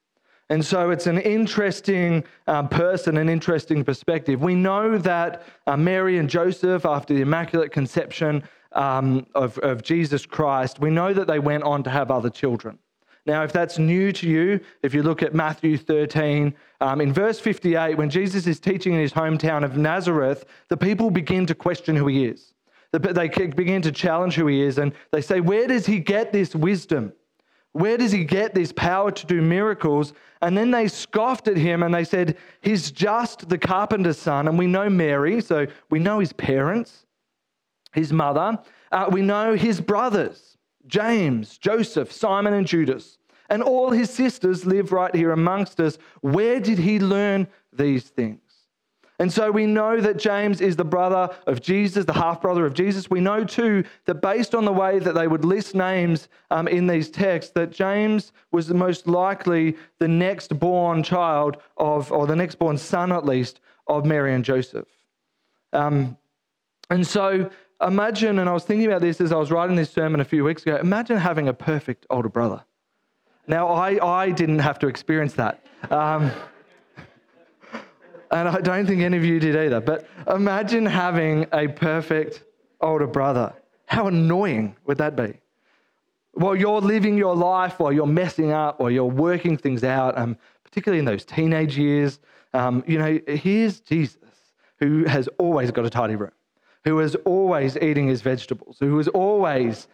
And 0.54 0.64
so 0.64 0.92
it's 0.92 1.08
an 1.08 1.18
interesting 1.18 2.24
uh, 2.46 2.68
person, 2.68 3.18
an 3.18 3.28
interesting 3.28 3.84
perspective. 3.84 4.40
We 4.44 4.54
know 4.54 5.00
that 5.00 5.42
uh, 5.66 5.76
Mary 5.76 6.20
and 6.20 6.30
Joseph, 6.30 6.86
after 6.86 7.16
the 7.16 7.22
Immaculate 7.22 7.72
Conception 7.72 8.44
um, 8.74 9.26
of, 9.34 9.58
of 9.58 9.82
Jesus 9.82 10.28
Christ, 10.28 10.80
we 10.80 10.92
know 10.92 11.12
that 11.12 11.26
they 11.26 11.40
went 11.40 11.64
on 11.64 11.82
to 11.82 11.90
have 11.90 12.12
other 12.12 12.30
children. 12.30 12.78
Now, 13.26 13.42
if 13.42 13.52
that's 13.52 13.80
new 13.80 14.12
to 14.12 14.30
you, 14.30 14.60
if 14.84 14.94
you 14.94 15.02
look 15.02 15.24
at 15.24 15.34
Matthew 15.34 15.76
13, 15.76 16.54
um, 16.82 17.02
in 17.02 17.12
verse 17.12 17.40
58, 17.40 17.98
when 17.98 18.12
Jesus 18.12 18.46
is 18.46 18.60
teaching 18.60 18.94
in 18.94 19.00
his 19.00 19.14
hometown 19.14 19.66
of 19.66 19.76
Nazareth, 19.76 20.46
the 20.68 20.78
people 20.78 21.10
begin 21.10 21.48
to 21.48 21.56
question 21.56 21.96
who 21.96 22.06
he 22.06 22.26
is. 22.26 22.54
They 22.92 23.28
begin 23.28 23.82
to 23.82 23.92
challenge 23.92 24.36
who 24.36 24.46
he 24.46 24.62
is, 24.62 24.78
and 24.78 24.94
they 25.10 25.22
say, 25.22 25.40
Where 25.40 25.66
does 25.66 25.88
he 25.88 25.98
get 25.98 26.32
this 26.32 26.54
wisdom? 26.54 27.12
Where 27.74 27.98
does 27.98 28.12
he 28.12 28.24
get 28.24 28.54
this 28.54 28.72
power 28.72 29.12
to 29.12 29.26
do 29.26 29.42
miracles? 29.42 30.14
And 30.42 30.56
then 30.58 30.72
they 30.72 30.88
scoffed 30.88 31.48
at 31.48 31.58
him 31.58 31.84
and 31.84 31.94
they 31.94 32.04
said, 32.04 32.38
He's 32.62 32.92
just 32.92 33.50
the 33.50 33.58
carpenter's 33.58 34.20
son. 34.20 34.48
And 34.48 34.58
we 34.58 34.68
know 34.68 34.90
Mary, 34.90 35.42
so 35.42 35.68
we 35.90 36.00
know 36.00 36.20
his 36.20 36.34
parents, 36.34 37.06
his 37.92 38.14
mother. 38.14 38.60
Uh, 38.92 39.10
we 39.12 39.22
know 39.22 39.56
his 39.56 39.82
brothers, 39.82 40.58
James, 40.86 41.58
Joseph, 41.58 42.12
Simon, 42.12 42.54
and 42.54 42.68
Judas. 42.68 43.18
And 43.50 43.64
all 43.64 43.90
his 43.90 44.10
sisters 44.10 44.66
live 44.66 44.92
right 44.92 45.14
here 45.14 45.32
amongst 45.32 45.80
us. 45.80 45.98
Where 46.22 46.60
did 46.60 46.78
he 46.78 47.00
learn 47.00 47.48
these 47.72 48.04
things? 48.04 48.40
And 49.24 49.32
so 49.32 49.50
we 49.50 49.66
know 49.66 50.02
that 50.02 50.18
James 50.18 50.60
is 50.60 50.76
the 50.76 50.84
brother 50.84 51.34
of 51.48 51.62
Jesus, 51.62 52.04
the 52.04 52.12
half 52.12 52.42
brother 52.42 52.66
of 52.66 52.74
Jesus. 52.74 53.10
We 53.10 53.22
know 53.22 53.46
too 53.46 53.86
that 54.04 54.16
based 54.16 54.54
on 54.54 54.66
the 54.66 54.74
way 54.74 55.00
that 55.00 55.14
they 55.16 55.30
would 55.30 55.46
list 55.46 55.76
names 55.76 56.28
um, 56.52 56.68
in 56.68 56.88
these 56.88 57.10
texts, 57.10 57.54
that 57.56 57.72
James 57.72 58.34
was 58.52 58.68
most 58.68 59.08
likely 59.08 59.78
the 60.00 60.10
next 60.10 60.60
born 60.60 61.04
child 61.04 61.56
of, 61.78 62.12
or 62.12 62.28
the 62.28 62.36
next 62.36 62.56
born 62.56 62.78
son 62.78 63.14
at 63.14 63.24
least, 63.24 63.62
of 63.88 64.04
Mary 64.04 64.34
and 64.34 64.44
Joseph. 64.44 64.90
Um, 65.72 66.18
and 66.90 67.08
so 67.08 67.50
imagine, 67.80 68.40
and 68.40 68.50
I 68.50 68.54
was 68.54 68.66
thinking 68.66 68.88
about 68.88 69.00
this 69.00 69.22
as 69.22 69.32
I 69.32 69.38
was 69.38 69.52
writing 69.52 69.78
this 69.78 69.90
sermon 69.90 70.20
a 70.20 70.26
few 70.26 70.44
weeks 70.44 70.64
ago, 70.64 70.76
imagine 70.76 71.16
having 71.16 71.48
a 71.48 71.54
perfect 71.54 72.06
older 72.10 72.28
brother. 72.28 72.62
Now, 73.48 73.70
I, 73.70 74.06
I 74.06 74.32
didn't 74.32 74.60
have 74.60 74.80
to 74.80 74.88
experience 74.88 75.36
that. 75.36 75.66
Um, 75.90 76.30
and 78.34 78.50
I 78.50 78.60
don't 78.62 78.88
think 78.88 79.02
any 79.02 79.16
of 79.16 79.24
you 79.24 79.40
did 79.40 79.56
either. 79.56 79.80
But 79.80 80.08
imagine 80.28 80.86
having 80.86 81.46
a 81.54 81.68
perfect 81.68 82.44
older 82.82 83.08
brother. 83.08 83.54
How 83.86 84.08
annoying 84.08 84.76
would 84.86 84.98
that 84.98 85.16
be? 85.16 85.40
While 86.34 86.56
you're 86.56 86.82
living 86.82 87.16
your 87.16 87.36
life, 87.36 87.80
while 87.80 87.94
you're 87.94 88.08
messing 88.08 88.52
up, 88.52 88.80
while 88.80 88.90
you're 88.90 89.06
working 89.06 89.56
things 89.56 89.84
out, 89.84 90.18
um, 90.18 90.36
particularly 90.64 90.98
in 90.98 91.06
those 91.06 91.24
teenage 91.24 91.78
years, 91.78 92.20
um, 92.56 92.84
you 92.88 92.98
know, 92.98 93.20
here's 93.28 93.80
Jesus 93.80 94.18
who 94.80 95.06
has 95.06 95.30
always 95.38 95.70
got 95.70 95.86
a 95.86 95.90
tidy 95.90 96.16
room, 96.16 96.32
who 96.86 97.00
is 97.00 97.16
always 97.26 97.78
eating 97.78 98.08
his 98.08 98.22
vegetables, 98.22 98.78
who 98.80 99.00
is 99.00 99.08
always 99.10 99.88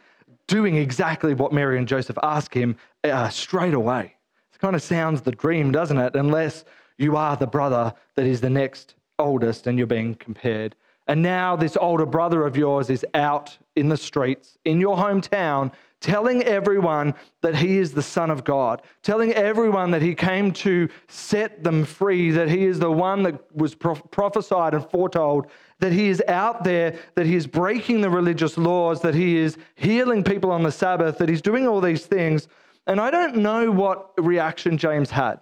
doing 0.48 0.78
exactly 0.78 1.34
what 1.34 1.52
Mary 1.52 1.78
and 1.78 1.88
Joseph 1.88 2.18
ask 2.24 2.54
him 2.54 2.78
uh, 3.04 3.28
straight 3.30 3.74
away. 3.74 4.16
It 4.54 4.60
kind 4.60 4.76
of 4.76 4.82
sounds 4.82 5.22
the 5.22 5.32
dream, 5.32 5.74
doesn't 5.74 5.98
it? 5.98 6.16
Unless 6.16 6.64
you 7.00 7.18
are 7.18 7.36
the 7.36 7.48
brother 7.48 7.94
that 8.16 8.26
is 8.26 8.42
the 8.42 8.50
next 8.50 8.96
oldest 9.18 9.66
and 9.66 9.78
you're 9.78 9.88
being 9.88 10.16
compared. 10.16 10.76
And 11.08 11.24
now 11.24 11.56
this 11.56 11.76
older 11.76 12.06
brother 12.06 12.46
of 12.46 12.56
yours 12.56 12.90
is 12.92 13.04
out 13.16 13.58
in 13.76 13.90
the 13.90 13.98
streets 13.98 14.60
in 14.66 14.80
your 14.80 14.96
hometown 14.96 15.72
telling 16.02 16.44
everyone 16.44 17.14
that 17.42 17.56
he 17.56 17.78
is 17.78 17.94
the 17.94 18.02
Son 18.02 18.30
of 18.30 18.44
God, 18.44 18.82
telling 19.04 19.34
everyone 19.34 19.92
that 19.92 20.02
he 20.02 20.16
came 20.16 20.52
to 20.52 20.88
set 21.08 21.64
them 21.64 21.84
free, 21.84 22.32
that 22.32 22.50
he 22.50 22.66
is 22.66 22.80
the 22.80 22.92
one 22.92 23.24
that 23.24 23.54
was 23.56 23.76
prophesied 23.76 24.74
and 24.74 24.90
foretold, 24.90 25.48
that 25.80 25.92
he 25.92 26.10
is 26.10 26.24
out 26.28 26.64
there, 26.64 26.98
that 27.16 27.26
he 27.26 27.36
is 27.36 27.48
breaking 27.48 28.02
the 28.02 28.10
religious 28.10 28.58
laws, 28.58 29.02
that 29.02 29.16
he 29.16 29.38
is 29.38 29.58
healing 29.76 30.24
people 30.24 30.52
on 30.52 30.64
the 30.64 30.72
Sabbath, 30.72 31.18
that 31.18 31.28
he's 31.28 31.42
doing 31.42 31.68
all 31.68 31.82
these 31.82 32.06
things. 32.06 32.48
And 32.88 33.00
I 33.02 33.12
don't 33.12 33.38
know 33.38 33.70
what 33.72 34.12
reaction 34.18 34.78
James 34.78 35.10
had. 35.10 35.40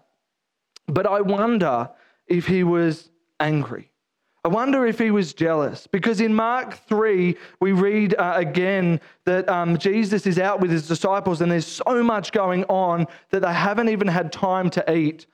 But 0.88 1.06
I 1.06 1.22
wonder 1.22 1.90
if 2.28 2.48
he 2.48 2.64
was 2.64 3.10
angry. 3.40 3.92
I 4.48 4.50
wonder 4.50 4.86
if 4.86 4.98
he 4.98 5.12
was 5.12 5.34
jealous 5.34 5.88
because 5.88 6.22
in 6.22 6.34
Mark 6.34 6.78
3, 6.88 7.36
we 7.60 7.74
read 7.74 8.16
uh, 8.18 8.36
again 8.38 9.02
that 9.26 9.50
um, 9.50 9.78
Jesus 9.78 10.26
is 10.26 10.40
out 10.40 10.62
with 10.62 10.72
his 10.72 10.88
disciples 10.88 11.42
and 11.42 11.52
there's 11.52 11.68
so 11.68 12.02
much 12.02 12.32
going 12.32 12.64
on 12.66 13.08
that 13.32 13.42
they 13.42 13.54
haven't 13.54 13.90
even 13.90 14.08
had 14.08 14.32
time 14.32 14.70
to 14.70 14.96
eat. 14.96 15.26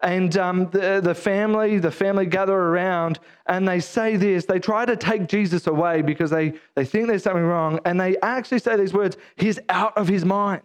And 0.00 0.36
um, 0.38 0.70
the, 0.70 1.00
the 1.02 1.14
family, 1.14 1.78
the 1.80 1.90
family 1.90 2.24
gather 2.24 2.56
around 2.56 3.20
and 3.46 3.68
they 3.68 3.78
say 3.78 4.16
this. 4.16 4.46
They 4.46 4.58
try 4.58 4.86
to 4.86 4.96
take 4.96 5.28
Jesus 5.28 5.66
away 5.66 6.00
because 6.00 6.30
they, 6.30 6.54
they 6.74 6.86
think 6.86 7.08
there's 7.08 7.24
something 7.24 7.44
wrong. 7.44 7.78
And 7.84 8.00
they 8.00 8.16
actually 8.22 8.60
say 8.60 8.76
these 8.76 8.94
words 8.94 9.18
He's 9.36 9.58
out 9.68 9.96
of 9.98 10.08
his 10.08 10.24
mind. 10.24 10.62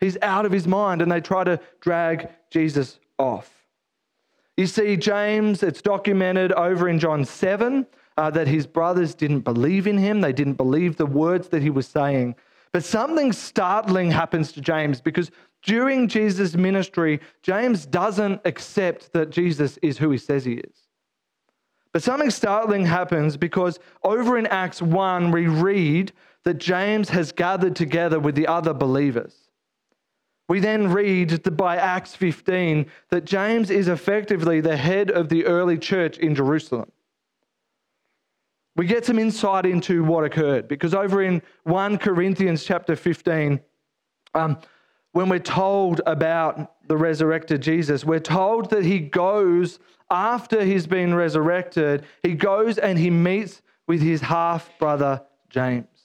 He's 0.00 0.18
out 0.20 0.46
of 0.46 0.52
his 0.52 0.66
mind. 0.66 1.00
And 1.00 1.12
they 1.12 1.20
try 1.20 1.44
to 1.44 1.60
drag 1.80 2.28
Jesus 2.50 2.98
off. 3.18 3.55
You 4.56 4.66
see, 4.66 4.96
James, 4.96 5.62
it's 5.62 5.82
documented 5.82 6.52
over 6.52 6.88
in 6.88 6.98
John 6.98 7.24
7 7.24 7.86
uh, 8.16 8.30
that 8.30 8.48
his 8.48 8.66
brothers 8.66 9.14
didn't 9.14 9.40
believe 9.40 9.86
in 9.86 9.98
him, 9.98 10.20
they 10.20 10.32
didn't 10.32 10.54
believe 10.54 10.96
the 10.96 11.06
words 11.06 11.48
that 11.48 11.62
he 11.62 11.70
was 11.70 11.86
saying. 11.86 12.34
But 12.72 12.84
something 12.84 13.32
startling 13.32 14.10
happens 14.10 14.52
to 14.52 14.60
James 14.60 15.00
because 15.00 15.30
during 15.62 16.08
Jesus' 16.08 16.54
ministry, 16.54 17.20
James 17.42 17.86
doesn't 17.86 18.40
accept 18.44 19.12
that 19.12 19.30
Jesus 19.30 19.78
is 19.82 19.98
who 19.98 20.10
he 20.10 20.18
says 20.18 20.44
he 20.44 20.54
is. 20.54 20.86
But 21.92 22.02
something 22.02 22.30
startling 22.30 22.84
happens 22.84 23.36
because 23.36 23.78
over 24.02 24.38
in 24.38 24.46
Acts 24.46 24.80
1, 24.80 25.30
we 25.30 25.46
read 25.46 26.12
that 26.44 26.58
James 26.58 27.08
has 27.08 27.32
gathered 27.32 27.74
together 27.74 28.20
with 28.20 28.34
the 28.34 28.46
other 28.46 28.72
believers. 28.72 29.45
We 30.48 30.60
then 30.60 30.92
read 30.92 31.56
by 31.56 31.76
Acts 31.76 32.14
15 32.14 32.86
that 33.10 33.24
James 33.24 33.70
is 33.70 33.88
effectively 33.88 34.60
the 34.60 34.76
head 34.76 35.10
of 35.10 35.28
the 35.28 35.44
early 35.44 35.76
church 35.76 36.18
in 36.18 36.34
Jerusalem. 36.34 36.90
We 38.76 38.86
get 38.86 39.06
some 39.06 39.18
insight 39.18 39.66
into 39.66 40.04
what 40.04 40.24
occurred 40.24 40.68
because 40.68 40.94
over 40.94 41.22
in 41.22 41.42
1 41.64 41.98
Corinthians 41.98 42.62
chapter 42.62 42.94
15, 42.94 43.58
um, 44.34 44.58
when 45.12 45.30
we're 45.30 45.38
told 45.38 46.02
about 46.06 46.74
the 46.86 46.96
resurrected 46.96 47.62
Jesus, 47.62 48.04
we're 48.04 48.20
told 48.20 48.70
that 48.70 48.84
he 48.84 49.00
goes 49.00 49.78
after 50.10 50.62
he's 50.62 50.86
been 50.86 51.14
resurrected, 51.14 52.04
he 52.22 52.34
goes 52.34 52.78
and 52.78 52.98
he 52.98 53.10
meets 53.10 53.62
with 53.88 54.02
his 54.02 54.20
half 54.20 54.70
brother 54.78 55.22
James. 55.48 55.95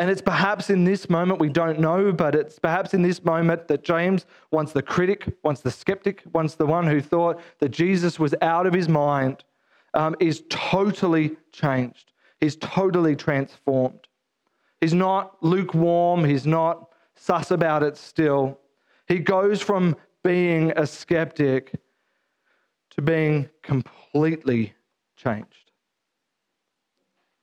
And 0.00 0.08
it's 0.08 0.22
perhaps 0.22 0.70
in 0.70 0.84
this 0.84 1.10
moment, 1.10 1.40
we 1.40 1.50
don't 1.50 1.78
know, 1.78 2.10
but 2.10 2.34
it's 2.34 2.58
perhaps 2.58 2.94
in 2.94 3.02
this 3.02 3.22
moment 3.22 3.68
that 3.68 3.84
James, 3.84 4.24
once 4.50 4.72
the 4.72 4.80
critic, 4.80 5.36
once 5.42 5.60
the 5.60 5.70
skeptic, 5.70 6.22
once 6.32 6.54
the 6.54 6.64
one 6.64 6.86
who 6.86 7.02
thought 7.02 7.38
that 7.58 7.68
Jesus 7.68 8.18
was 8.18 8.34
out 8.40 8.66
of 8.66 8.72
his 8.72 8.88
mind, 8.88 9.44
um, 9.92 10.16
is 10.18 10.42
totally 10.48 11.36
changed. 11.52 12.12
He's 12.40 12.56
totally 12.56 13.14
transformed. 13.14 14.08
He's 14.80 14.94
not 14.94 15.36
lukewarm, 15.42 16.24
he's 16.24 16.46
not 16.46 16.88
sus 17.14 17.50
about 17.50 17.82
it 17.82 17.98
still. 17.98 18.58
He 19.06 19.18
goes 19.18 19.60
from 19.60 19.96
being 20.24 20.72
a 20.76 20.86
skeptic 20.86 21.74
to 22.92 23.02
being 23.02 23.50
completely 23.62 24.72
changed. 25.18 25.69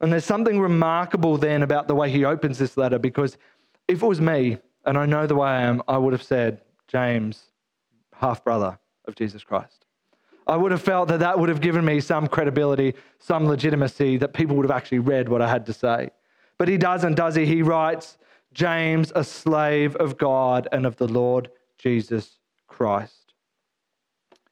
And 0.00 0.12
there's 0.12 0.24
something 0.24 0.60
remarkable 0.60 1.36
then 1.38 1.62
about 1.62 1.88
the 1.88 1.94
way 1.94 2.10
he 2.10 2.24
opens 2.24 2.58
this 2.58 2.76
letter 2.76 2.98
because 2.98 3.36
if 3.88 4.02
it 4.02 4.06
was 4.06 4.20
me, 4.20 4.58
and 4.84 4.96
I 4.96 5.06
know 5.06 5.26
the 5.26 5.34
way 5.34 5.48
I 5.48 5.62
am, 5.62 5.82
I 5.88 5.98
would 5.98 6.12
have 6.12 6.22
said, 6.22 6.60
James, 6.86 7.50
half 8.14 8.44
brother 8.44 8.78
of 9.06 9.14
Jesus 9.14 9.42
Christ. 9.42 9.84
I 10.46 10.56
would 10.56 10.72
have 10.72 10.80
felt 10.80 11.08
that 11.08 11.20
that 11.20 11.38
would 11.38 11.50
have 11.50 11.60
given 11.60 11.84
me 11.84 12.00
some 12.00 12.26
credibility, 12.26 12.94
some 13.18 13.46
legitimacy, 13.46 14.16
that 14.18 14.32
people 14.32 14.56
would 14.56 14.64
have 14.64 14.76
actually 14.76 15.00
read 15.00 15.28
what 15.28 15.42
I 15.42 15.48
had 15.48 15.66
to 15.66 15.72
say. 15.72 16.10
But 16.56 16.68
he 16.68 16.78
doesn't, 16.78 17.16
does 17.16 17.34
he? 17.34 17.44
He 17.44 17.62
writes, 17.62 18.16
James, 18.52 19.12
a 19.14 19.24
slave 19.24 19.94
of 19.96 20.16
God 20.16 20.66
and 20.72 20.86
of 20.86 20.96
the 20.96 21.06
Lord 21.06 21.50
Jesus 21.76 22.38
Christ. 22.66 23.34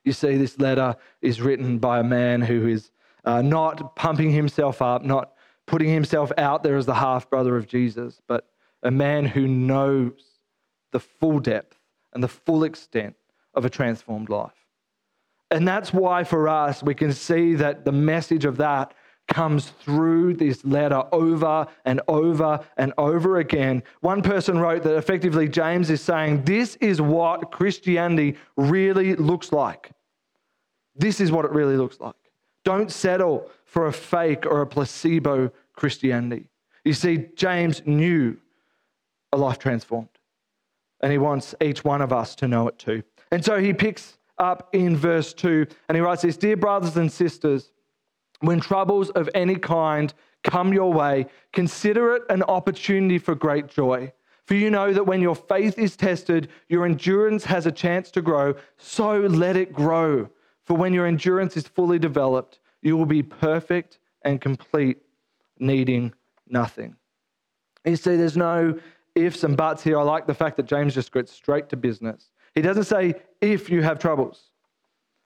You 0.05 0.13
see, 0.13 0.37
this 0.37 0.59
letter 0.59 0.97
is 1.23 1.41
written 1.41 1.79
by 1.79 2.01
a 2.01 2.05
man 2.05 2.43
who 2.43 2.69
is 2.69 2.91
uh, 3.25 3.43
not 3.43 3.97
pumping 3.97 4.31
himself 4.31 4.83
up, 4.83 5.03
not 5.03 5.33
putting 5.67 5.89
himself 5.89 6.33
out 6.39 6.63
there 6.63 6.77
as 6.77 6.87
the 6.87 6.95
half 6.95 7.29
brother 7.29 7.57
of 7.57 7.67
Jesus, 7.67 8.21
but 8.27 8.49
a 8.83 8.91
man 8.91 9.25
who 9.25 9.47
knows 9.47 10.13
the 10.93 11.01
full 11.01 11.41
depth 11.41 11.79
and 12.13 12.23
the 12.23 12.29
full 12.29 12.65
extent 12.65 13.17
of 13.55 13.65
a 13.65 13.71
transformed 13.71 14.29
life. 14.29 14.67
And 15.51 15.67
that's 15.67 15.93
why 15.93 16.25
for 16.25 16.49
us, 16.49 16.83
we 16.83 16.95
can 16.95 17.13
see 17.13 17.55
that 17.55 17.85
the 17.85 17.93
message 17.93 18.45
of 18.45 18.57
that 18.59 18.95
comes 19.29 19.71
through 19.81 20.35
this 20.35 20.65
letter 20.65 21.03
over 21.13 21.67
and 21.85 22.01
over 22.09 22.65
and 22.77 22.93
over 22.97 23.39
again. 23.39 23.83
One 24.01 24.23
person 24.23 24.59
wrote 24.59 24.83
that 24.85 24.97
effectively 24.97 25.49
James 25.49 25.91
is 25.91 26.01
saying, 26.01 26.45
This 26.45 26.77
is 26.77 27.01
what 27.01 27.51
Christianity 27.51 28.37
really 28.57 29.15
looks 29.17 29.53
like. 29.53 29.91
This 30.95 31.21
is 31.21 31.31
what 31.31 31.45
it 31.45 31.51
really 31.51 31.77
looks 31.77 32.01
like. 32.01 32.15
Don't 32.67 32.91
settle 32.91 33.49
for 33.65 33.87
a 33.87 33.93
fake 33.93 34.45
or 34.45 34.61
a 34.61 34.67
placebo 34.67 35.53
Christianity. 35.77 36.49
You 36.85 36.95
see, 36.95 37.27
James 37.37 37.81
knew 37.87 38.39
a 39.33 39.37
life 39.37 39.61
transformed, 39.61 40.09
and 41.01 41.13
he 41.13 41.19
wants 41.19 41.55
each 41.61 41.85
one 41.85 42.03
of 42.03 42.13
us 42.13 42.35
to 42.35 42.49
know 42.49 42.67
it 42.67 42.77
too. 42.77 43.05
And 43.31 43.45
so 43.45 43.61
he 43.61 43.73
picks 43.73 44.19
up 44.39 44.69
in 44.73 44.97
verse 44.97 45.33
2 45.33 45.69
and 45.89 45.97
he 45.97 46.01
writes 46.01 46.23
this 46.23 46.37
Dear 46.37 46.57
brothers 46.57 46.97
and 46.97 47.11
sisters, 47.11 47.71
when 48.41 48.59
troubles 48.59 49.11
of 49.11 49.31
any 49.33 49.55
kind 49.55 50.13
come 50.43 50.73
your 50.73 50.93
way, 50.93 51.27
consider 51.53 52.17
it 52.17 52.23
an 52.31 52.43
opportunity 52.43 53.19
for 53.19 53.37
great 53.37 53.69
joy. 53.69 54.13
For 54.43 54.55
you 54.55 54.71
know 54.71 54.93
that 54.93 55.07
when 55.07 55.21
your 55.21 55.37
faith 55.37 55.79
is 55.79 55.97
tested, 55.97 56.49
your 56.69 56.85
endurance 56.85 57.45
has 57.45 57.67
a 57.67 57.73
chance 57.73 58.11
to 58.11 58.23
grow. 58.23 58.57
So 58.77 59.21
let 59.21 59.57
it 59.57 59.73
grow. 59.73 60.31
For 60.67 60.77
when 60.77 60.93
your 60.93 61.07
endurance 61.07 61.57
is 61.57 61.67
fully 61.67 61.99
developed, 61.99 62.59
you 62.83 62.97
will 62.97 63.07
be 63.07 63.23
perfect 63.23 63.99
and 64.23 64.41
complete, 64.41 64.99
needing 65.59 66.13
nothing. 66.49 66.97
You 67.85 67.97
see, 67.97 68.17
there's 68.17 68.37
no 68.37 68.79
ifs 69.15 69.45
and 69.45 69.57
buts 69.57 69.83
here. 69.85 69.99
I 69.99 70.03
like 70.03 70.27
the 70.27 70.35
fact 70.35 70.57
that 70.57 70.67
James 70.67 70.93
just 70.93 71.13
gets 71.13 71.33
straight 71.33 71.69
to 71.69 71.77
business. 71.77 72.31
He 72.55 72.63
doesn't 72.63 72.85
say 72.85 73.15
if 73.41 73.71
you 73.71 73.83
have 73.83 74.01
troubles, 74.01 74.51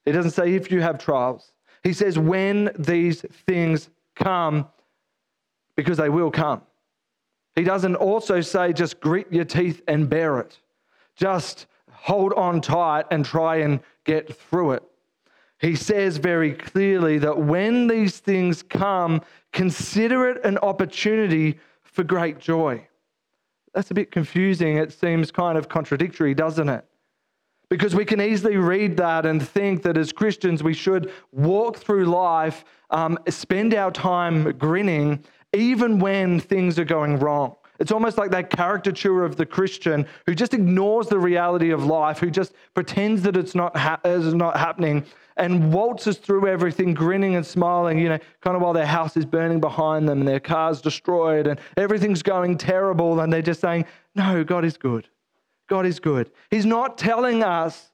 he 0.05 0.12
doesn't 0.12 0.33
say 0.33 0.55
if 0.55 0.70
you 0.70 0.83
have 0.83 0.98
trials. 0.98 1.53
He 1.83 1.94
says 1.94 2.18
when 2.18 2.70
these 2.79 3.22
things 3.46 3.88
come, 4.14 4.68
because 5.74 5.96
they 5.96 6.11
will 6.11 6.31
come. 6.31 6.61
He 7.57 7.62
doesn't 7.64 7.96
also 7.96 8.42
say 8.42 8.74
just 8.74 9.00
grit 9.00 9.33
your 9.33 9.46
teeth 9.46 9.81
and 9.88 10.09
bear 10.09 10.38
it. 10.38 10.59
Just 11.16 11.66
hold 11.90 12.35
on 12.35 12.61
tight 12.61 13.07
and 13.11 13.24
try 13.24 13.57
and 13.57 13.81
get 14.05 14.37
through 14.37 14.72
it 14.72 14.83
he 15.61 15.77
says 15.77 16.16
very 16.16 16.53
clearly 16.55 17.18
that 17.18 17.38
when 17.38 17.87
these 17.87 18.18
things 18.18 18.62
come, 18.62 19.20
consider 19.53 20.29
it 20.29 20.44
an 20.44 20.57
opportunity 20.59 21.59
for 21.83 22.03
great 22.03 22.38
joy. 22.38 22.87
That's 23.75 23.90
a 23.90 23.94
bit 23.94 24.11
confusing. 24.11 24.79
It 24.79 24.92
seems 24.92 25.31
kind 25.31 25.59
of 25.59 25.68
contradictory, 25.68 26.35
doesn't 26.35 26.68
it? 26.68 26.85
Because 27.68 27.94
we 27.94 28.05
can 28.05 28.20
easily 28.20 28.57
read 28.57 28.96
that 28.96 29.27
and 29.27 29.46
think 29.46 29.83
that 29.83 29.96
as 29.96 30.12
Christians 30.12 30.62
we 30.62 30.75
should 30.75 31.12
walk 31.31 31.77
through 31.77 32.07
life, 32.07 32.64
um, 32.88 33.18
spend 33.29 33.75
our 33.75 33.92
time 33.92 34.51
grinning, 34.59 35.23
even 35.53 35.99
when 35.99 36.40
things 36.40 36.79
are 36.79 36.85
going 36.85 37.18
wrong. 37.18 37.55
It's 37.81 37.90
almost 37.90 38.19
like 38.19 38.31
that 38.33 38.51
caricature 38.51 39.25
of 39.25 39.37
the 39.37 39.47
Christian 39.47 40.07
who 40.27 40.35
just 40.35 40.53
ignores 40.53 41.09
the 41.09 41.19
reality 41.19 41.71
of 41.71 41.87
life, 41.87 42.19
who 42.19 42.31
just 42.31 42.53
pretends 42.75 43.23
that 43.23 43.38
it's 43.38 43.55
not, 43.55 43.75
ha- 43.75 43.99
not 44.05 44.59
happening, 44.59 45.07
and 45.38 45.73
waltzes 45.73 46.19
through 46.19 46.47
everything, 46.47 46.93
grinning 46.93 47.37
and 47.37 47.47
smiling, 47.47 47.99
you 47.99 48.11
know, 48.11 48.19
kind 48.43 48.55
of 48.55 48.61
while 48.61 48.75
their 48.75 48.87
house 48.87 49.16
is 49.16 49.25
burning 49.25 49.61
behind 49.61 50.07
them 50.07 50.19
and 50.19 50.29
their 50.29 50.40
car's 50.40 50.83
destroyed 50.83 51.47
and 51.47 51.59
everything's 51.79 52.23
going 52.23 52.59
terrible. 52.59 53.21
And 53.21 53.33
they're 53.33 53.40
just 53.40 53.62
saying, 53.62 53.87
No, 54.14 54.45
God 54.45 54.66
is 54.66 54.77
good. 54.77 55.09
God 55.66 55.87
is 55.87 55.99
good. 55.99 56.31
He's 56.51 56.66
not 56.66 56.99
telling 56.99 57.43
us 57.43 57.93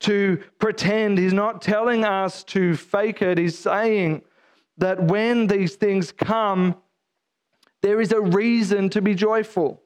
to 0.00 0.40
pretend, 0.60 1.18
He's 1.18 1.32
not 1.32 1.60
telling 1.60 2.04
us 2.04 2.44
to 2.44 2.76
fake 2.76 3.20
it. 3.20 3.38
He's 3.38 3.58
saying 3.58 4.22
that 4.78 5.02
when 5.02 5.48
these 5.48 5.74
things 5.74 6.12
come, 6.12 6.76
there 7.84 8.00
is 8.00 8.12
a 8.12 8.20
reason 8.20 8.88
to 8.88 9.02
be 9.02 9.14
joyful. 9.14 9.82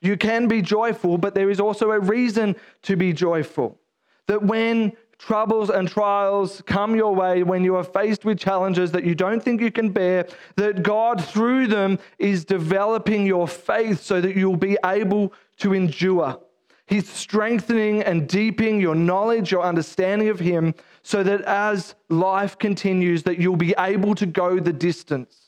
You 0.00 0.16
can 0.16 0.48
be 0.48 0.62
joyful, 0.62 1.18
but 1.18 1.34
there 1.34 1.50
is 1.50 1.60
also 1.60 1.90
a 1.90 2.00
reason 2.00 2.56
to 2.84 2.96
be 2.96 3.12
joyful. 3.12 3.78
That 4.26 4.42
when 4.42 4.94
troubles 5.18 5.68
and 5.68 5.86
trials 5.86 6.62
come 6.64 6.96
your 6.96 7.14
way, 7.14 7.42
when 7.42 7.62
you 7.62 7.76
are 7.76 7.84
faced 7.84 8.24
with 8.24 8.38
challenges 8.38 8.90
that 8.92 9.04
you 9.04 9.14
don't 9.14 9.42
think 9.42 9.60
you 9.60 9.70
can 9.70 9.90
bear, 9.90 10.26
that 10.56 10.82
God, 10.82 11.22
through 11.22 11.66
them, 11.66 11.98
is 12.18 12.46
developing 12.46 13.26
your 13.26 13.46
faith 13.46 14.00
so 14.00 14.18
that 14.22 14.34
you'll 14.34 14.56
be 14.56 14.78
able 14.82 15.34
to 15.58 15.74
endure. 15.74 16.40
He's 16.86 17.06
strengthening 17.06 18.02
and 18.02 18.26
deepening 18.26 18.80
your 18.80 18.94
knowledge, 18.94 19.52
your 19.52 19.62
understanding 19.62 20.28
of 20.28 20.40
Him, 20.40 20.74
so 21.02 21.22
that 21.22 21.42
as 21.42 21.96
life 22.08 22.56
continues, 22.58 23.24
that 23.24 23.38
you'll 23.38 23.56
be 23.56 23.74
able 23.78 24.14
to 24.14 24.24
go 24.24 24.58
the 24.58 24.72
distance. 24.72 25.45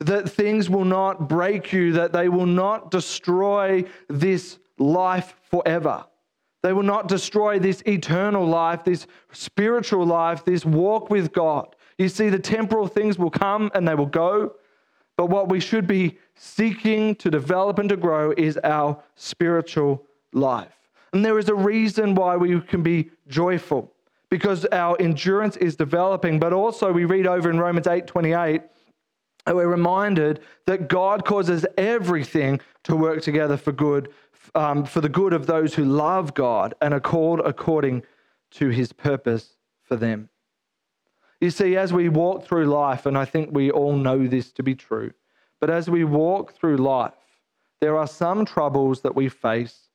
That 0.00 0.30
things 0.30 0.70
will 0.70 0.84
not 0.84 1.28
break 1.28 1.72
you, 1.72 1.92
that 1.92 2.12
they 2.12 2.28
will 2.28 2.46
not 2.46 2.90
destroy 2.90 3.84
this 4.08 4.58
life 4.78 5.34
forever. 5.50 6.04
They 6.62 6.72
will 6.72 6.82
not 6.82 7.08
destroy 7.08 7.58
this 7.58 7.82
eternal 7.86 8.46
life, 8.46 8.84
this 8.84 9.06
spiritual 9.32 10.04
life, 10.06 10.44
this 10.44 10.64
walk 10.64 11.10
with 11.10 11.32
God. 11.32 11.74
You 11.98 12.08
see, 12.08 12.28
the 12.28 12.38
temporal 12.38 12.86
things 12.86 13.18
will 13.18 13.30
come 13.30 13.70
and 13.74 13.86
they 13.86 13.94
will 13.94 14.06
go, 14.06 14.54
but 15.16 15.26
what 15.26 15.50
we 15.50 15.60
should 15.60 15.86
be 15.86 16.18
seeking 16.34 17.14
to 17.16 17.30
develop 17.30 17.78
and 17.78 17.88
to 17.90 17.96
grow 17.96 18.32
is 18.36 18.58
our 18.64 19.02
spiritual 19.16 20.06
life. 20.32 20.72
And 21.12 21.24
there 21.24 21.38
is 21.38 21.48
a 21.48 21.54
reason 21.54 22.14
why 22.14 22.36
we 22.36 22.60
can 22.60 22.82
be 22.82 23.10
joyful 23.28 23.92
because 24.30 24.64
our 24.66 24.96
endurance 25.00 25.56
is 25.56 25.76
developing, 25.76 26.38
but 26.38 26.52
also 26.52 26.92
we 26.92 27.04
read 27.04 27.26
over 27.26 27.50
in 27.50 27.58
Romans 27.58 27.86
8 27.86 28.06
28 28.06 28.62
we're 29.46 29.66
reminded 29.66 30.40
that 30.66 30.88
God 30.88 31.24
causes 31.24 31.66
everything 31.78 32.60
to 32.84 32.96
work 32.96 33.22
together 33.22 33.56
for 33.56 33.72
good 33.72 34.10
um, 34.54 34.84
for 34.84 35.00
the 35.00 35.08
good 35.08 35.32
of 35.32 35.46
those 35.46 35.74
who 35.74 35.84
love 35.84 36.34
God 36.34 36.74
and 36.80 36.94
are 36.94 37.00
called 37.00 37.40
according 37.40 38.02
to 38.52 38.68
his 38.68 38.92
purpose 38.92 39.56
for 39.82 39.96
them. 39.96 40.28
You 41.40 41.50
see, 41.50 41.76
as 41.76 41.92
we 41.92 42.08
walk 42.08 42.44
through 42.44 42.66
life, 42.66 43.06
and 43.06 43.16
I 43.16 43.24
think 43.24 43.50
we 43.52 43.70
all 43.70 43.96
know 43.96 44.26
this 44.26 44.52
to 44.52 44.62
be 44.62 44.74
true, 44.74 45.12
but 45.60 45.70
as 45.70 45.88
we 45.88 46.04
walk 46.04 46.54
through 46.54 46.76
life, 46.76 47.12
there 47.80 47.96
are 47.96 48.06
some 48.06 48.44
troubles 48.44 49.00
that 49.02 49.14
we 49.14 49.28
face 49.28 49.88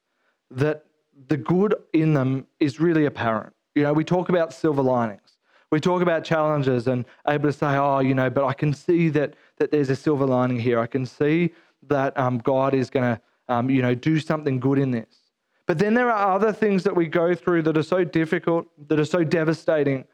that 0.50 0.86
the 1.28 1.38
good 1.38 1.76
in 1.94 2.14
them 2.14 2.48
is 2.60 2.80
really 2.80 3.06
apparent. 3.06 3.54
You 3.76 3.84
know, 3.84 3.94
we 3.94 4.04
talk 4.04 4.30
about 4.30 4.54
silver 4.54 4.82
linings. 4.82 5.35
We 5.72 5.80
talk 5.80 6.02
about 6.02 6.24
challenges 6.24 6.88
and 6.88 7.06
able 7.28 7.50
to 7.50 7.54
say, 7.54 7.76
oh, 7.76 8.00
you 8.00 8.14
know, 8.14 8.30
but 8.30 8.46
I 8.46 8.54
can 8.54 8.74
see 8.74 9.10
that, 9.10 9.34
that 9.58 9.72
there's 9.72 9.90
a 9.90 9.96
silver 9.96 10.26
lining 10.26 10.60
here. 10.60 10.80
I 10.80 10.88
can 10.88 11.06
see 11.06 11.54
that 11.88 12.18
um, 12.18 12.38
God 12.40 12.74
is 12.74 12.90
going 12.90 13.16
to, 13.16 13.22
um, 13.50 13.70
you 13.70 13.82
know, 13.82 13.96
do 13.96 14.20
something 14.20 14.60
good 14.60 14.78
in 14.78 14.92
this. 14.92 15.26
But 15.68 15.80
then 15.80 15.96
there 15.96 16.12
are 16.12 16.36
other 16.36 16.54
things 16.54 16.84
that 16.84 16.96
we 16.96 17.08
go 17.08 17.34
through 17.34 17.64
that 17.64 17.78
are 17.78 17.84
so 17.84 18.04
difficult, 18.04 18.68
that 18.88 19.00
are 19.00 19.06
so 19.06 19.24
devastating, 19.24 20.06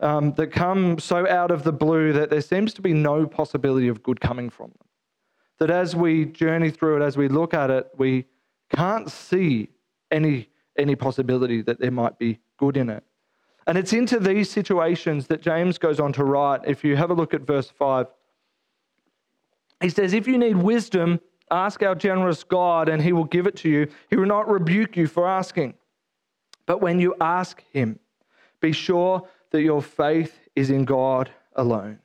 um, 0.00 0.32
that 0.34 0.48
come 0.48 0.98
so 0.98 1.28
out 1.28 1.50
of 1.50 1.64
the 1.64 1.72
blue 1.72 2.12
that 2.12 2.30
there 2.30 2.40
seems 2.40 2.72
to 2.74 2.82
be 2.82 2.92
no 2.92 3.26
possibility 3.26 3.88
of 3.88 4.02
good 4.02 4.20
coming 4.20 4.50
from 4.50 4.70
them. 4.70 4.88
That 5.58 5.70
as 5.70 5.94
we 5.94 6.24
journey 6.26 6.70
through 6.70 7.02
it, 7.02 7.06
as 7.06 7.16
we 7.16 7.28
look 7.28 7.54
at 7.54 7.70
it, 7.70 7.90
we 7.96 8.26
can't 8.74 9.10
see 9.10 9.68
any, 10.10 10.48
any 10.78 10.96
possibility 10.96 11.62
that 11.62 11.80
there 11.80 11.90
might 11.90 12.18
be 12.18 12.38
good 12.56 12.76
in 12.76 12.88
it. 12.88 13.04
And 13.66 13.78
it's 13.78 13.92
into 13.92 14.18
these 14.18 14.50
situations 14.50 15.28
that 15.28 15.40
James 15.40 15.78
goes 15.78 16.00
on 16.00 16.12
to 16.14 16.24
write. 16.24 16.62
If 16.66 16.84
you 16.84 16.96
have 16.96 17.10
a 17.10 17.14
look 17.14 17.32
at 17.32 17.42
verse 17.42 17.70
5, 17.70 18.06
he 19.80 19.88
says, 19.88 20.12
If 20.12 20.26
you 20.26 20.38
need 20.38 20.56
wisdom, 20.56 21.20
ask 21.50 21.82
our 21.82 21.94
generous 21.94 22.42
God, 22.44 22.88
and 22.88 23.00
he 23.02 23.12
will 23.12 23.24
give 23.24 23.46
it 23.46 23.56
to 23.58 23.68
you. 23.68 23.88
He 24.10 24.16
will 24.16 24.26
not 24.26 24.48
rebuke 24.48 24.96
you 24.96 25.06
for 25.06 25.28
asking. 25.28 25.74
But 26.66 26.80
when 26.80 26.98
you 26.98 27.14
ask 27.20 27.62
him, 27.72 27.98
be 28.60 28.72
sure 28.72 29.28
that 29.50 29.62
your 29.62 29.82
faith 29.82 30.48
is 30.56 30.70
in 30.70 30.84
God 30.84 31.30
alone. 31.54 31.98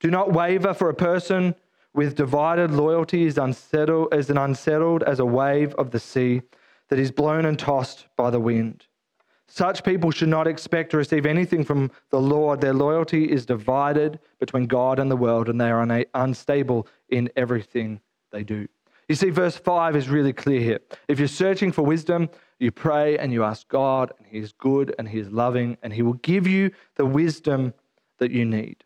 Do 0.00 0.10
not 0.10 0.32
waver 0.32 0.74
for 0.74 0.88
a 0.88 0.94
person 0.94 1.54
with 1.94 2.14
divided 2.14 2.70
loyalty 2.70 3.24
is 3.24 3.38
unsettled 3.38 4.12
as 4.12 4.30
an 4.30 4.38
unsettled 4.38 5.02
as 5.02 5.18
a 5.18 5.24
wave 5.24 5.74
of 5.74 5.90
the 5.90 5.98
sea 5.98 6.42
that 6.88 6.98
is 6.98 7.10
blown 7.10 7.46
and 7.46 7.58
tossed 7.58 8.06
by 8.16 8.30
the 8.30 8.40
wind. 8.40 8.86
Such 9.48 9.84
people 9.84 10.10
should 10.10 10.28
not 10.28 10.46
expect 10.46 10.90
to 10.90 10.96
receive 10.96 11.24
anything 11.24 11.64
from 11.64 11.90
the 12.10 12.20
Lord. 12.20 12.60
Their 12.60 12.74
loyalty 12.74 13.30
is 13.30 13.46
divided 13.46 14.18
between 14.40 14.66
God 14.66 14.98
and 14.98 15.10
the 15.10 15.16
world, 15.16 15.48
and 15.48 15.60
they 15.60 15.70
are 15.70 16.04
unstable 16.14 16.88
in 17.08 17.30
everything 17.36 18.00
they 18.32 18.42
do. 18.42 18.66
You 19.08 19.14
see, 19.14 19.30
verse 19.30 19.56
5 19.56 19.94
is 19.94 20.08
really 20.08 20.32
clear 20.32 20.60
here. 20.60 20.80
If 21.06 21.20
you're 21.20 21.28
searching 21.28 21.70
for 21.70 21.82
wisdom, 21.82 22.28
you 22.58 22.72
pray 22.72 23.18
and 23.18 23.32
you 23.32 23.44
ask 23.44 23.68
God, 23.68 24.12
and 24.18 24.26
He 24.26 24.38
is 24.38 24.52
good 24.52 24.94
and 24.98 25.08
He 25.08 25.20
is 25.20 25.30
loving, 25.30 25.76
and 25.82 25.92
He 25.92 26.02
will 26.02 26.14
give 26.14 26.46
you 26.48 26.72
the 26.96 27.06
wisdom 27.06 27.72
that 28.18 28.32
you 28.32 28.44
need. 28.44 28.82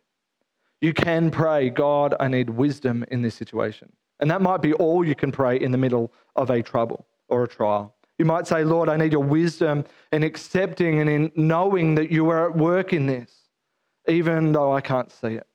You 0.83 0.93
can 0.93 1.31
pray, 1.31 1.71
God, 1.71 2.15
I 2.21 2.29
need 2.29 2.51
wisdom 2.51 3.05
in 3.11 3.23
this 3.23 3.35
situation. 3.35 3.93
And 4.19 4.31
that 4.31 4.43
might 4.43 4.61
be 4.61 4.75
all 4.75 5.05
you 5.05 5.15
can 5.15 5.33
pray 5.33 5.59
in 5.59 5.73
the 5.73 5.79
middle 5.79 6.13
of 6.37 6.51
a 6.51 6.63
trouble 6.63 7.07
or 7.29 7.45
a 7.45 7.49
trial. 7.49 7.95
You 8.21 8.27
might 8.27 8.47
say, 8.47 8.65
Lord, 8.65 8.91
I 8.91 8.99
need 8.99 9.13
your 9.13 9.25
wisdom 9.25 9.83
in 10.13 10.25
accepting 10.25 11.01
and 11.01 11.09
in 11.09 11.33
knowing 11.37 11.95
that 11.95 12.13
you 12.13 12.29
are 12.29 12.51
at 12.51 12.55
work 12.55 12.93
in 12.93 13.07
this, 13.07 13.33
even 14.07 14.53
though 14.53 14.75
I 14.75 14.83
can't 14.83 15.11
see 15.11 15.37
it. 15.37 15.47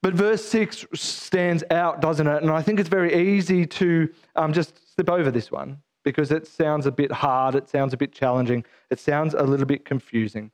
But 0.00 0.14
verse 0.14 0.44
6 0.44 0.86
stands 0.94 1.64
out, 1.72 2.00
doesn't 2.00 2.28
it? 2.28 2.44
And 2.44 2.52
I 2.52 2.62
think 2.62 2.78
it's 2.78 2.88
very 2.88 3.12
easy 3.34 3.66
to 3.66 4.14
um, 4.36 4.52
just 4.52 4.94
slip 4.94 5.10
over 5.10 5.32
this 5.32 5.50
one 5.50 5.78
because 6.04 6.30
it 6.30 6.46
sounds 6.46 6.86
a 6.86 6.92
bit 6.92 7.10
hard, 7.10 7.56
it 7.56 7.68
sounds 7.68 7.92
a 7.92 7.96
bit 7.96 8.12
challenging, 8.12 8.64
it 8.88 9.00
sounds 9.00 9.34
a 9.34 9.42
little 9.42 9.66
bit 9.66 9.84
confusing. 9.84 10.52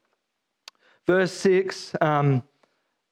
Verse 1.07 1.33
6, 1.33 1.95
um, 2.01 2.43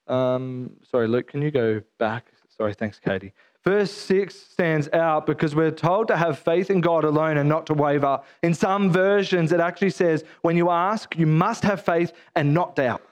um, 0.06 0.70
sorry, 0.90 1.06
Luke, 1.06 1.28
can 1.28 1.42
you 1.42 1.50
go 1.50 1.82
back? 1.98 2.28
Sorry, 2.48 2.72
thanks, 2.72 2.98
Katie. 2.98 3.34
Verse 3.66 3.90
6 3.90 4.32
stands 4.32 4.88
out 4.92 5.26
because 5.26 5.56
we're 5.56 5.72
told 5.72 6.06
to 6.06 6.16
have 6.16 6.38
faith 6.38 6.70
in 6.70 6.80
God 6.80 7.02
alone 7.02 7.36
and 7.36 7.48
not 7.48 7.66
to 7.66 7.74
waver. 7.74 8.20
In 8.44 8.54
some 8.54 8.92
versions, 8.92 9.50
it 9.50 9.58
actually 9.58 9.90
says, 9.90 10.22
when 10.42 10.56
you 10.56 10.70
ask, 10.70 11.18
you 11.18 11.26
must 11.26 11.64
have 11.64 11.84
faith 11.84 12.12
and 12.36 12.54
not 12.54 12.76
doubt. 12.76 13.02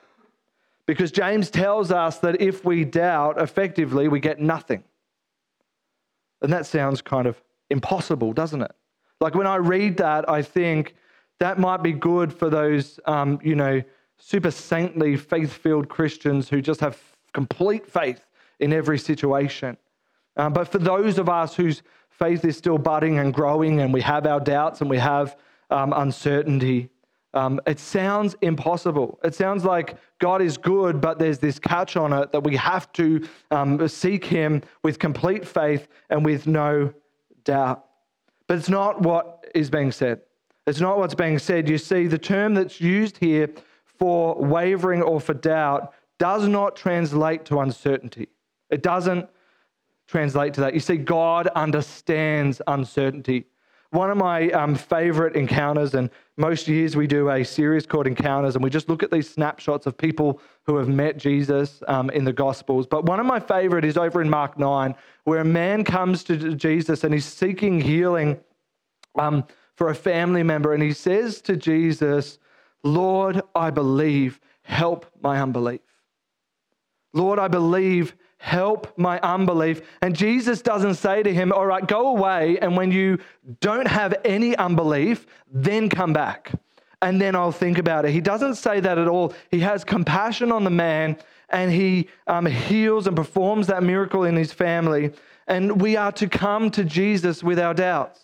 Because 0.87 1.11
James 1.11 1.51
tells 1.51 1.91
us 1.91 2.19
that 2.19 2.41
if 2.41 2.65
we 2.65 2.85
doubt, 2.85 3.41
effectively, 3.41 4.07
we 4.07 4.21
get 4.21 4.41
nothing. 4.41 4.85
And 6.41 6.53
that 6.53 6.67
sounds 6.67 7.03
kind 7.03 7.27
of 7.27 7.43
impossible, 7.69 8.33
doesn't 8.33 8.63
it? 8.63 8.73
Like 9.21 9.35
when 9.35 9.49
I 9.49 9.57
read 9.57 9.97
that, 9.97 10.29
I 10.31 10.43
think 10.43 10.95
that 11.41 11.59
might 11.59 11.83
be 11.83 11.93
good 11.93 12.33
for 12.33 12.49
those, 12.49 13.01
um, 13.07 13.41
you 13.43 13.57
know, 13.57 13.83
super 14.19 14.53
saintly, 14.53 15.17
faith 15.17 15.53
filled 15.53 15.89
Christians 15.89 16.49
who 16.49 16.63
just 16.63 16.79
have 16.79 16.97
complete 17.33 17.85
faith 17.85 18.25
in 18.61 18.73
every 18.73 19.01
situation. 19.01 19.77
Um, 20.37 20.53
but 20.53 20.69
for 20.69 20.79
those 20.79 21.19
of 21.19 21.29
us 21.29 21.55
whose 21.55 21.83
faith 22.11 22.45
is 22.45 22.57
still 22.57 22.79
budding 22.79 23.19
and 23.19 23.33
growing 23.33 23.81
and 23.81 23.93
we 23.93 24.01
have 24.03 24.27
our 24.27 24.41
doubts 24.41 24.81
and 24.81 24.91
we 24.91 24.99
have 24.99 25.37
um, 25.71 25.93
uncertainty, 25.93 26.91
um, 27.35 27.61
it 27.67 27.81
sounds 27.81 28.37
impossible. 28.43 29.19
It 29.25 29.35
sounds 29.35 29.65
like 29.65 29.97
God 30.21 30.41
is 30.41 30.57
good, 30.57 31.01
but 31.01 31.19
there's 31.19 31.41
this 31.41 31.59
catch 31.59 31.97
on 31.97 32.13
it 32.13 32.31
that 32.31 32.45
we 32.45 32.57
have 32.57 32.93
to 32.93 33.27
um, 33.51 33.87
seek 33.89 34.25
Him 34.25 34.63
with 34.85 35.01
complete 35.01 35.47
faith 35.47 35.89
and 36.11 36.25
with 36.25 36.47
no 36.47 36.95
doubt. 37.43 37.85
But 38.47 38.59
it's 38.59 38.69
not 38.69 39.03
what 39.03 39.47
is 39.55 39.69
being 39.69 39.91
said. 39.91 40.21
It's 40.67 40.81
not 40.81 40.99
what's 40.99 41.15
being 41.15 41.39
said. 41.39 41.69
You 41.69 41.77
see, 41.77 42.07
the 42.07 42.19
term 42.19 42.55
that's 42.55 42.81
used 42.81 43.19
here 43.19 43.51
for 43.99 44.37
wavering 44.37 45.03
or 45.03 45.21
for 45.21 45.35
doubt 45.35 45.93
does 46.19 46.47
not 46.47 46.77
translate 46.77 47.45
to 47.47 47.61
uncertainty. 47.61 48.29
It 48.71 48.83
doesn't 48.83 49.29
translate 50.07 50.55
to 50.55 50.61
that. 50.63 50.75
You 50.75 50.81
see, 50.81 50.97
God 50.97 51.47
understands 51.49 52.61
uncertainty. 52.67 53.47
One 53.91 54.11
of 54.11 54.17
my 54.17 54.51
um, 54.51 54.75
favorite 54.75 55.37
encounters, 55.37 55.95
and 55.95 56.11
most 56.37 56.67
years 56.67 56.97
we 56.97 57.07
do 57.07 57.31
a 57.31 57.45
series 57.45 57.87
called 57.87 58.09
Encounters, 58.09 58.57
and 58.57 58.65
we 58.65 58.69
just 58.69 58.89
look 58.89 59.05
at 59.05 59.11
these 59.13 59.31
snapshots 59.31 59.87
of 59.87 59.97
people 59.97 60.41
who 60.67 60.77
have 60.77 60.89
met 60.89 61.17
Jesus 61.17 61.81
um, 61.87 62.11
in 62.11 62.25
the 62.25 62.33
Gospels. 62.33 62.89
But 62.89 63.07
one 63.07 63.21
of 63.21 63.27
my 63.27 63.39
favorite 63.39 63.85
is 63.85 63.97
over 63.97 64.21
in 64.21 64.29
Mark 64.29 64.59
9, 64.59 64.97
where 65.23 65.39
a 65.39 65.45
man 65.45 65.85
comes 65.85 66.25
to 66.25 66.55
Jesus 66.57 67.05
and 67.05 67.15
he's 67.15 67.25
seeking 67.25 67.81
healing 67.81 68.41
um, 69.17 69.45
for 69.77 69.91
a 69.91 69.95
family 69.95 70.43
member, 70.43 70.73
and 70.73 70.83
he 70.83 70.93
says 70.93 71.41
to 71.43 71.57
Jesus, 71.57 72.39
Lord, 72.83 73.43
I 73.55 73.71
believe, 73.71 74.41
help 74.63 75.07
my 75.23 75.41
unbelief. 75.41 75.81
Lord, 77.13 77.39
I 77.39 77.47
believe, 77.47 78.17
help 78.45 78.93
my 78.99 79.19
unbelief. 79.21 79.81
And 80.03 80.15
Jesus 80.15 80.61
doesn't 80.61 80.97
say 80.97 81.23
to 81.23 81.33
him, 81.33 81.51
All 81.51 81.65
right, 81.65 81.87
go 81.87 82.09
away. 82.09 82.59
And 82.59 82.77
when 82.77 82.93
you 82.93 83.19
don't 83.61 83.89
have 83.89 84.15
any 84.23 84.55
unbelief, 84.57 85.27
then 85.51 85.89
come 85.89 86.13
back. 86.13 86.53
And 87.01 87.19
then 87.19 87.35
I'll 87.35 87.53
think 87.53 87.79
about 87.79 88.05
it. 88.05 88.11
He 88.11 88.21
doesn't 88.21 88.57
say 88.57 88.81
that 88.81 88.99
at 88.99 89.09
all. 89.09 89.33
He 89.51 89.61
has 89.61 89.83
compassion 89.83 90.53
on 90.53 90.63
the 90.63 90.71
man 90.71 91.17
and 91.49 91.73
he 91.73 92.09
um, 92.27 92.45
heals 92.45 93.07
and 93.07 93.17
performs 93.17 93.67
that 93.69 93.83
miracle 93.83 94.25
in 94.25 94.37
his 94.37 94.53
family. 94.53 95.13
And 95.47 95.81
we 95.81 95.97
are 95.97 96.13
to 96.13 96.29
come 96.29 96.71
to 96.73 96.85
Jesus 96.85 97.43
with 97.43 97.59
our 97.59 97.73
doubts. 97.73 98.24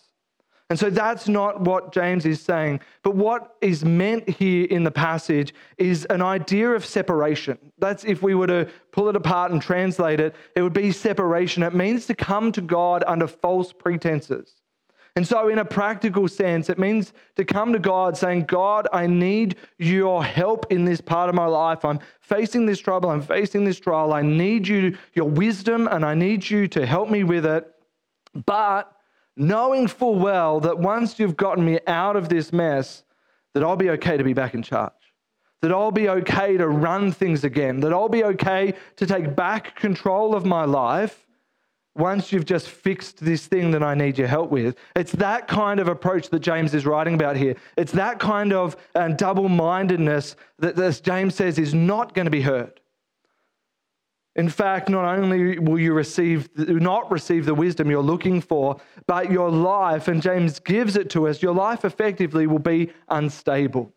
And 0.71 0.79
so 0.79 0.89
that's 0.89 1.27
not 1.27 1.59
what 1.59 1.91
James 1.91 2.25
is 2.25 2.39
saying. 2.39 2.79
But 3.03 3.13
what 3.13 3.57
is 3.59 3.83
meant 3.83 4.29
here 4.29 4.67
in 4.67 4.85
the 4.85 4.89
passage 4.89 5.53
is 5.77 6.05
an 6.05 6.21
idea 6.21 6.69
of 6.69 6.85
separation. 6.85 7.57
That's 7.77 8.05
if 8.05 8.23
we 8.23 8.35
were 8.35 8.47
to 8.47 8.69
pull 8.93 9.09
it 9.09 9.17
apart 9.17 9.51
and 9.51 9.61
translate 9.61 10.21
it, 10.21 10.33
it 10.55 10.61
would 10.61 10.71
be 10.71 10.93
separation. 10.93 11.61
It 11.61 11.75
means 11.75 12.05
to 12.05 12.15
come 12.15 12.53
to 12.53 12.61
God 12.61 13.03
under 13.05 13.27
false 13.27 13.73
pretenses. 13.73 14.61
And 15.17 15.27
so, 15.27 15.49
in 15.49 15.59
a 15.59 15.65
practical 15.65 16.29
sense, 16.29 16.69
it 16.69 16.79
means 16.79 17.11
to 17.35 17.43
come 17.43 17.73
to 17.73 17.79
God 17.79 18.15
saying, 18.15 18.45
God, 18.45 18.87
I 18.93 19.07
need 19.07 19.57
your 19.77 20.23
help 20.23 20.67
in 20.71 20.85
this 20.85 21.01
part 21.01 21.27
of 21.27 21.35
my 21.35 21.47
life. 21.47 21.83
I'm 21.83 21.99
facing 22.21 22.65
this 22.65 22.79
trouble. 22.79 23.09
I'm 23.09 23.21
facing 23.21 23.65
this 23.65 23.77
trial. 23.77 24.13
I 24.13 24.21
need 24.21 24.69
you, 24.69 24.97
your 25.15 25.27
wisdom, 25.27 25.89
and 25.91 26.05
I 26.05 26.13
need 26.13 26.49
you 26.49 26.69
to 26.69 26.85
help 26.85 27.09
me 27.09 27.25
with 27.25 27.45
it. 27.45 27.69
But 28.45 28.89
knowing 29.35 29.87
full 29.87 30.15
well 30.15 30.59
that 30.59 30.79
once 30.79 31.19
you've 31.19 31.37
gotten 31.37 31.65
me 31.65 31.79
out 31.87 32.15
of 32.15 32.29
this 32.29 32.51
mess, 32.51 33.03
that 33.53 33.63
I'll 33.63 33.75
be 33.75 33.89
okay 33.91 34.17
to 34.17 34.23
be 34.23 34.33
back 34.33 34.53
in 34.53 34.63
charge. 34.63 34.91
That 35.61 35.71
I'll 35.71 35.91
be 35.91 36.09
okay 36.09 36.57
to 36.57 36.67
run 36.67 37.11
things 37.11 37.43
again. 37.43 37.81
That 37.81 37.93
I'll 37.93 38.09
be 38.09 38.23
okay 38.23 38.73
to 38.95 39.05
take 39.05 39.35
back 39.35 39.75
control 39.75 40.35
of 40.35 40.45
my 40.45 40.65
life 40.65 41.27
once 41.95 42.31
you've 42.31 42.45
just 42.45 42.69
fixed 42.69 43.23
this 43.23 43.45
thing 43.45 43.71
that 43.71 43.83
I 43.83 43.93
need 43.93 44.17
your 44.17 44.27
help 44.27 44.49
with. 44.49 44.75
It's 44.95 45.11
that 45.13 45.47
kind 45.47 45.79
of 45.79 45.87
approach 45.87 46.29
that 46.29 46.39
James 46.39 46.73
is 46.73 46.85
writing 46.85 47.13
about 47.13 47.35
here. 47.35 47.55
It's 47.77 47.91
that 47.91 48.19
kind 48.19 48.53
of 48.53 48.75
uh, 48.95 49.09
double 49.09 49.49
mindedness 49.49 50.35
that, 50.59 50.79
as 50.79 51.01
James 51.01 51.35
says, 51.35 51.59
is 51.59 51.73
not 51.73 52.13
going 52.13 52.25
to 52.25 52.31
be 52.31 52.41
heard. 52.41 52.80
In 54.35 54.47
fact, 54.47 54.87
not 54.87 55.05
only 55.17 55.59
will 55.59 55.79
you 55.79 55.93
receive, 55.93 56.49
not 56.57 57.11
receive 57.11 57.45
the 57.45 57.53
wisdom 57.53 57.89
you're 57.89 58.01
looking 58.01 58.39
for, 58.39 58.79
but 59.05 59.29
your 59.29 59.51
life, 59.51 60.07
and 60.07 60.21
James 60.21 60.59
gives 60.59 60.95
it 60.95 61.09
to 61.09 61.27
us, 61.27 61.41
your 61.41 61.53
life 61.53 61.83
effectively 61.83 62.47
will 62.47 62.59
be 62.59 62.91
unstable. 63.09 63.93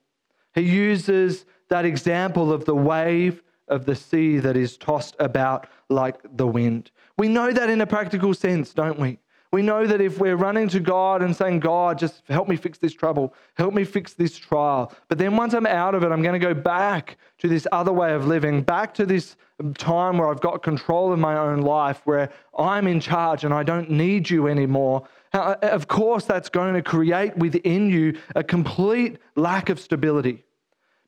He 0.54 0.62
uses 0.62 1.46
that 1.68 1.84
example 1.84 2.52
of 2.52 2.64
the 2.64 2.74
wave 2.74 3.42
of 3.68 3.86
the 3.86 3.94
sea 3.94 4.38
that 4.38 4.56
is 4.56 4.76
tossed 4.76 5.16
about 5.20 5.68
like 5.88 6.16
the 6.36 6.46
wind. 6.46 6.90
We 7.16 7.28
know 7.28 7.52
that 7.52 7.70
in 7.70 7.80
a 7.80 7.86
practical 7.86 8.34
sense, 8.34 8.74
don't 8.74 8.98
we? 8.98 9.18
We 9.54 9.62
know 9.62 9.86
that 9.86 10.00
if 10.00 10.18
we're 10.18 10.34
running 10.34 10.66
to 10.70 10.80
God 10.80 11.22
and 11.22 11.34
saying, 11.34 11.60
God, 11.60 11.96
just 11.96 12.24
help 12.28 12.48
me 12.48 12.56
fix 12.56 12.76
this 12.78 12.92
trouble, 12.92 13.32
help 13.54 13.72
me 13.72 13.84
fix 13.84 14.12
this 14.12 14.36
trial. 14.36 14.92
But 15.06 15.18
then 15.18 15.36
once 15.36 15.54
I'm 15.54 15.64
out 15.64 15.94
of 15.94 16.02
it, 16.02 16.10
I'm 16.10 16.22
going 16.22 16.32
to 16.32 16.44
go 16.44 16.54
back 16.54 17.18
to 17.38 17.46
this 17.46 17.64
other 17.70 17.92
way 17.92 18.14
of 18.14 18.26
living, 18.26 18.62
back 18.62 18.92
to 18.94 19.06
this 19.06 19.36
time 19.78 20.18
where 20.18 20.28
I've 20.28 20.40
got 20.40 20.64
control 20.64 21.12
of 21.12 21.20
my 21.20 21.38
own 21.38 21.60
life, 21.60 22.00
where 22.02 22.32
I'm 22.58 22.88
in 22.88 22.98
charge 22.98 23.44
and 23.44 23.54
I 23.54 23.62
don't 23.62 23.90
need 23.92 24.28
you 24.28 24.48
anymore. 24.48 25.06
Uh, 25.32 25.54
of 25.62 25.86
course, 25.86 26.24
that's 26.24 26.48
going 26.48 26.74
to 26.74 26.82
create 26.82 27.36
within 27.36 27.88
you 27.88 28.18
a 28.34 28.42
complete 28.42 29.18
lack 29.36 29.68
of 29.68 29.78
stability 29.78 30.42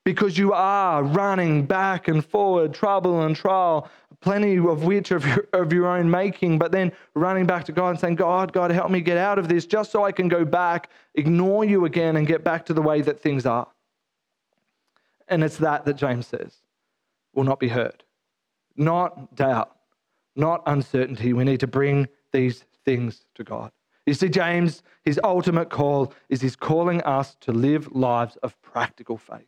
because 0.06 0.38
you 0.38 0.52
are 0.52 1.02
running 1.02 1.66
back 1.66 2.06
and 2.06 2.24
forward, 2.24 2.72
trouble 2.72 3.22
and 3.22 3.34
trial, 3.34 3.90
plenty 4.26 4.58
of 4.58 4.82
which 4.82 5.12
of 5.12 5.24
your, 5.24 5.46
of 5.52 5.72
your 5.72 5.86
own 5.86 6.10
making, 6.10 6.58
but 6.58 6.72
then 6.72 6.90
running 7.14 7.46
back 7.46 7.62
to 7.62 7.70
God 7.70 7.90
and 7.90 8.00
saying, 8.00 8.16
God, 8.16 8.52
God, 8.52 8.72
help 8.72 8.90
me 8.90 9.00
get 9.00 9.16
out 9.16 9.38
of 9.38 9.46
this 9.46 9.66
just 9.66 9.92
so 9.92 10.04
I 10.04 10.10
can 10.10 10.26
go 10.26 10.44
back, 10.44 10.90
ignore 11.14 11.64
you 11.64 11.84
again, 11.84 12.16
and 12.16 12.26
get 12.26 12.42
back 12.42 12.66
to 12.66 12.74
the 12.74 12.82
way 12.82 13.02
that 13.02 13.20
things 13.20 13.46
are. 13.46 13.68
And 15.28 15.44
it's 15.44 15.58
that 15.58 15.84
that 15.84 15.94
James 15.94 16.26
says 16.26 16.56
will 17.34 17.44
not 17.44 17.60
be 17.60 17.68
heard. 17.68 18.02
Not 18.74 19.36
doubt, 19.36 19.76
not 20.34 20.60
uncertainty. 20.66 21.32
We 21.32 21.44
need 21.44 21.60
to 21.60 21.68
bring 21.68 22.08
these 22.32 22.64
things 22.84 23.26
to 23.36 23.44
God. 23.44 23.70
You 24.06 24.14
see, 24.14 24.28
James, 24.28 24.82
his 25.04 25.20
ultimate 25.22 25.70
call 25.70 26.12
is 26.28 26.40
he's 26.40 26.56
calling 26.56 27.00
us 27.02 27.36
to 27.42 27.52
live 27.52 27.92
lives 27.92 28.34
of 28.42 28.60
practical 28.60 29.18
faith. 29.18 29.46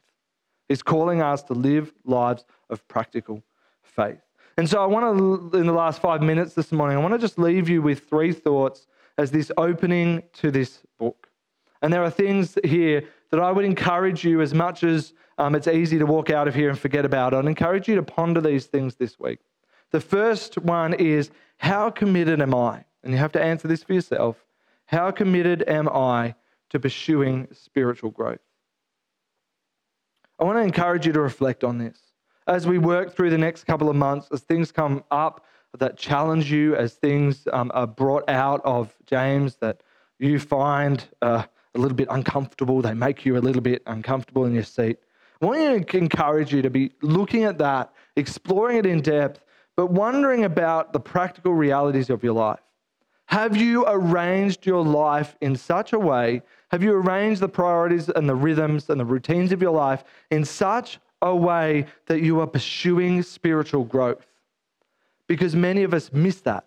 He's 0.69 0.85
calling 0.85 1.21
us 1.21 1.43
to 1.45 1.55
live 1.55 1.93
lives 2.05 2.45
of 2.71 2.87
practical 2.87 3.43
faith. 3.83 4.21
And 4.59 4.69
so 4.69 4.83
I 4.83 4.87
want 4.87 5.53
to, 5.53 5.57
in 5.57 5.67
the 5.67 5.73
last 5.73 6.03
five 6.03 6.21
minutes 6.21 6.55
this 6.55 6.73
morning, 6.73 6.99
I 6.99 7.01
want 7.01 7.15
to 7.15 7.19
just 7.19 7.39
leave 7.39 7.69
you 7.69 7.81
with 7.81 8.09
three 8.09 8.33
thoughts 8.33 8.89
as 9.17 9.31
this 9.31 9.53
opening 9.57 10.25
to 10.35 10.51
this 10.51 10.81
book. 10.99 11.29
And 11.81 11.93
there 11.93 12.03
are 12.03 12.11
things 12.11 12.59
here 12.65 13.05
that 13.31 13.39
I 13.39 13.53
would 13.53 13.65
encourage 13.65 14.25
you, 14.25 14.41
as 14.41 14.53
much 14.53 14.83
as 14.83 15.13
um, 15.39 15.55
it's 15.55 15.69
easy 15.69 15.97
to 16.01 16.07
walk 16.07 16.31
out 16.31 16.49
of 16.49 16.57
here 16.57 16.71
and 16.71 16.77
forget 16.79 17.05
about, 17.05 17.35
I'd 17.35 17.45
encourage 17.45 17.87
you 17.87 17.95
to 17.95 18.03
ponder 18.03 18.41
these 18.41 18.67
things 18.67 18.97
this 18.97 19.17
week. 19.21 19.39
The 19.93 20.01
first 20.01 20.59
one 20.59 20.93
is 20.93 21.31
how 21.59 21.91
committed 21.91 22.43
am 22.43 22.53
I? 22.53 22.85
And 23.05 23.13
you 23.13 23.19
have 23.19 23.33
to 23.33 23.43
answer 23.43 23.69
this 23.69 23.85
for 23.85 23.93
yourself. 23.93 24.45
How 24.87 25.13
committed 25.13 25.63
am 25.69 25.89
I 25.89 26.35
to 26.71 26.81
pursuing 26.81 27.47
spiritual 27.53 28.11
growth? 28.11 28.41
I 30.41 30.43
want 30.43 30.59
to 30.59 30.63
encourage 30.63 31.07
you 31.07 31.13
to 31.13 31.21
reflect 31.21 31.63
on 31.63 31.79
this. 31.79 32.08
As 32.49 32.67
we 32.67 32.79
work 32.79 33.15
through 33.15 33.29
the 33.29 33.37
next 33.37 33.65
couple 33.65 33.91
of 33.91 33.97
months, 33.97 34.29
as 34.33 34.41
things 34.41 34.73
come 34.73 35.05
up 35.11 35.45
that 35.77 35.99
challenge 35.99 36.51
you, 36.51 36.75
as 36.77 36.95
things 36.95 37.47
um, 37.53 37.71
are 37.75 37.87
brought 37.87 38.27
out 38.31 38.63
of 38.65 38.97
James 39.05 39.57
that 39.57 39.83
you 40.19 40.39
find 40.39 41.07
uh, 41.21 41.45
a 41.75 41.79
little 41.79 41.95
bit 41.95 42.09
uncomfortable, 42.11 42.81
they 42.81 42.95
make 42.95 43.27
you 43.27 43.37
a 43.37 43.39
little 43.39 43.61
bit 43.61 43.83
uncomfortable 43.87 44.47
in 44.47 44.55
your 44.55 44.63
seat. 44.63 44.97
I 45.43 45.47
want 45.47 45.89
to 45.89 45.97
encourage 45.99 46.55
you 46.55 46.63
to 46.63 46.71
be 46.71 46.93
looking 47.03 47.45
at 47.45 47.59
that, 47.59 47.93
exploring 48.17 48.79
it 48.79 48.87
in 48.87 49.03
depth, 49.03 49.45
but 49.77 49.91
wondering 49.91 50.45
about 50.45 50.95
the 50.95 51.01
practical 51.01 51.53
realities 51.53 52.09
of 52.09 52.25
your 52.25 52.33
life. 52.33 52.61
Have 53.27 53.59
you 53.59 53.85
arranged 53.87 54.65
your 54.65 54.83
life 54.83 55.37
in 55.43 55.55
such 55.55 55.93
a 55.93 55.99
way 55.99 56.41
have 56.71 56.83
you 56.83 56.93
arranged 56.93 57.41
the 57.41 57.49
priorities 57.49 58.09
and 58.11 58.29
the 58.29 58.35
rhythms 58.35 58.91
and 58.91 59.01
the 59.01 59.05
routines 59.05 59.53
of 59.53 59.63
your 59.63 59.71
life 59.71 60.05
in 60.31 60.45
such 60.45 60.99
a 61.23 61.35
way 61.35 61.87
that 62.07 62.21
you 62.21 62.41
are 62.41 62.47
pursuing 62.47 63.23
spiritual 63.23 63.85
growth? 63.85 64.27
Because 65.27 65.55
many 65.55 65.83
of 65.83 65.93
us 65.93 66.13
miss 66.13 66.41
that. 66.43 66.67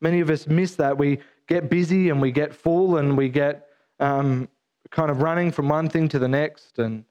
Many 0.00 0.20
of 0.20 0.30
us 0.30 0.46
miss 0.46 0.74
that. 0.76 0.98
We 0.98 1.20
get 1.46 1.70
busy 1.70 2.08
and 2.08 2.20
we 2.20 2.32
get 2.32 2.54
full 2.54 2.96
and 2.96 3.16
we 3.16 3.28
get 3.28 3.68
um, 4.00 4.48
kind 4.90 5.10
of 5.10 5.22
running 5.22 5.52
from 5.52 5.68
one 5.68 5.88
thing 5.88 6.08
to 6.08 6.18
the 6.18 6.28
next. 6.28 6.78
And 6.78 7.04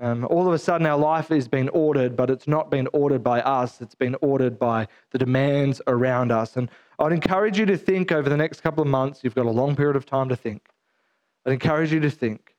um, 0.00 0.26
all 0.30 0.48
of 0.48 0.52
a 0.52 0.58
sudden, 0.58 0.86
our 0.86 0.98
life 0.98 1.30
is 1.30 1.46
being 1.46 1.68
ordered, 1.68 2.16
but 2.16 2.30
it's 2.30 2.48
not 2.48 2.70
been 2.70 2.88
ordered 2.92 3.22
by 3.22 3.40
us. 3.42 3.80
It's 3.80 3.94
been 3.94 4.16
ordered 4.20 4.58
by 4.58 4.88
the 5.10 5.18
demands 5.18 5.80
around 5.86 6.32
us. 6.32 6.56
And 6.56 6.68
I'd 6.98 7.12
encourage 7.12 7.58
you 7.58 7.66
to 7.66 7.76
think 7.76 8.10
over 8.10 8.28
the 8.28 8.36
next 8.36 8.62
couple 8.62 8.82
of 8.82 8.88
months. 8.88 9.20
You've 9.22 9.34
got 9.34 9.46
a 9.46 9.50
long 9.50 9.76
period 9.76 9.96
of 9.96 10.06
time 10.06 10.28
to 10.28 10.36
think. 10.36 10.68
I'd 11.46 11.52
encourage 11.52 11.92
you 11.92 12.00
to 12.00 12.10
think 12.10 12.54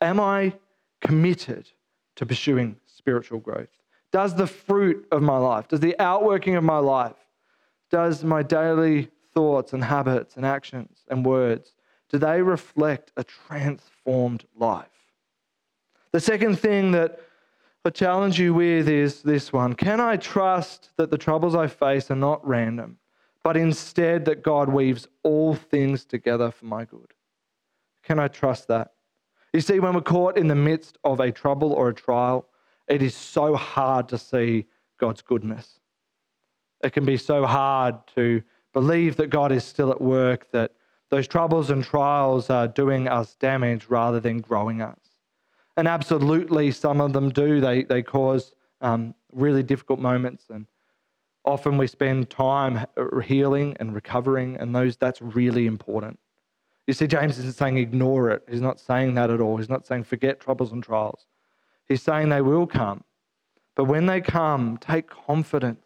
Am 0.00 0.20
I 0.20 0.52
committed 1.00 1.70
to 2.16 2.26
pursuing 2.26 2.76
spiritual 2.86 3.38
growth? 3.38 3.68
Does 4.12 4.34
the 4.34 4.46
fruit 4.46 5.06
of 5.10 5.22
my 5.22 5.38
life, 5.38 5.68
does 5.68 5.80
the 5.80 5.98
outworking 6.00 6.54
of 6.56 6.64
my 6.64 6.78
life, 6.78 7.16
does 7.90 8.24
my 8.24 8.42
daily 8.42 9.08
thoughts 9.32 9.72
and 9.72 9.82
habits 9.82 10.36
and 10.36 10.46
actions 10.46 11.04
and 11.08 11.26
words, 11.26 11.74
do 12.08 12.18
they 12.18 12.40
reflect 12.40 13.12
a 13.16 13.24
transformed 13.24 14.44
life? 14.56 14.86
The 16.12 16.20
second 16.20 16.58
thing 16.60 16.92
that 16.92 17.20
I 17.84 17.90
challenge 17.90 18.40
you 18.40 18.54
with 18.54 18.88
is 18.88 19.22
this 19.22 19.52
one 19.52 19.74
Can 19.74 20.00
I 20.00 20.16
trust 20.16 20.90
that 20.96 21.10
the 21.10 21.18
troubles 21.18 21.54
I 21.54 21.66
face 21.66 22.10
are 22.10 22.16
not 22.16 22.46
random, 22.46 22.98
but 23.42 23.56
instead 23.56 24.24
that 24.24 24.42
God 24.42 24.68
weaves 24.68 25.06
all 25.22 25.54
things 25.54 26.04
together 26.04 26.50
for 26.50 26.64
my 26.64 26.84
good? 26.84 27.12
Can 28.02 28.18
I 28.18 28.28
trust 28.28 28.68
that? 28.68 28.93
You 29.54 29.60
see, 29.60 29.78
when 29.78 29.94
we're 29.94 30.00
caught 30.00 30.36
in 30.36 30.48
the 30.48 30.56
midst 30.56 30.98
of 31.04 31.20
a 31.20 31.30
trouble 31.30 31.72
or 31.72 31.88
a 31.88 31.94
trial, 31.94 32.48
it 32.88 33.02
is 33.02 33.14
so 33.14 33.54
hard 33.54 34.08
to 34.08 34.18
see 34.18 34.66
God's 34.98 35.22
goodness. 35.22 35.78
It 36.82 36.92
can 36.92 37.04
be 37.04 37.16
so 37.16 37.46
hard 37.46 37.94
to 38.16 38.42
believe 38.72 39.14
that 39.16 39.30
God 39.30 39.52
is 39.52 39.62
still 39.62 39.92
at 39.92 40.00
work, 40.00 40.50
that 40.50 40.72
those 41.08 41.28
troubles 41.28 41.70
and 41.70 41.84
trials 41.84 42.50
are 42.50 42.66
doing 42.66 43.06
us 43.06 43.36
damage 43.36 43.86
rather 43.88 44.18
than 44.18 44.40
growing 44.40 44.82
us. 44.82 44.98
And 45.76 45.86
absolutely, 45.86 46.72
some 46.72 47.00
of 47.00 47.12
them 47.12 47.30
do. 47.30 47.60
They, 47.60 47.84
they 47.84 48.02
cause 48.02 48.52
um, 48.80 49.14
really 49.30 49.62
difficult 49.62 50.00
moments. 50.00 50.46
And 50.50 50.66
often 51.44 51.78
we 51.78 51.86
spend 51.86 52.28
time 52.28 52.84
healing 53.22 53.76
and 53.78 53.94
recovering, 53.94 54.56
and 54.56 54.74
those 54.74 54.96
that's 54.96 55.22
really 55.22 55.66
important. 55.66 56.18
You 56.86 56.92
see, 56.92 57.06
James 57.06 57.38
isn't 57.38 57.54
saying 57.54 57.78
ignore 57.78 58.30
it. 58.30 58.42
He's 58.48 58.60
not 58.60 58.78
saying 58.78 59.14
that 59.14 59.30
at 59.30 59.40
all. 59.40 59.56
He's 59.56 59.70
not 59.70 59.86
saying 59.86 60.04
forget 60.04 60.40
troubles 60.40 60.72
and 60.72 60.82
trials. 60.82 61.26
He's 61.88 62.02
saying 62.02 62.28
they 62.28 62.42
will 62.42 62.66
come. 62.66 63.04
But 63.74 63.84
when 63.84 64.06
they 64.06 64.20
come, 64.20 64.76
take 64.78 65.08
confidence 65.08 65.80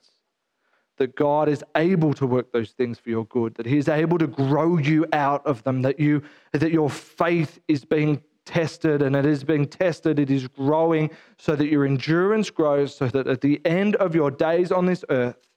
that 0.98 1.14
God 1.14 1.48
is 1.48 1.62
able 1.76 2.12
to 2.14 2.26
work 2.26 2.52
those 2.52 2.72
things 2.72 2.98
for 2.98 3.10
your 3.10 3.24
good, 3.26 3.54
that 3.54 3.66
He 3.66 3.78
is 3.78 3.88
able 3.88 4.18
to 4.18 4.26
grow 4.26 4.76
you 4.78 5.06
out 5.12 5.46
of 5.46 5.62
them, 5.62 5.82
that, 5.82 6.00
you, 6.00 6.22
that 6.52 6.72
your 6.72 6.90
faith 6.90 7.60
is 7.68 7.84
being 7.84 8.20
tested 8.44 9.00
and 9.02 9.14
it 9.14 9.24
is 9.24 9.44
being 9.44 9.66
tested, 9.66 10.18
it 10.18 10.30
is 10.30 10.48
growing 10.48 11.10
so 11.36 11.54
that 11.54 11.68
your 11.68 11.84
endurance 11.86 12.50
grows, 12.50 12.94
so 12.96 13.06
that 13.08 13.28
at 13.28 13.40
the 13.40 13.64
end 13.64 13.94
of 13.96 14.14
your 14.14 14.30
days 14.30 14.72
on 14.72 14.86
this 14.86 15.04
earth, 15.08 15.48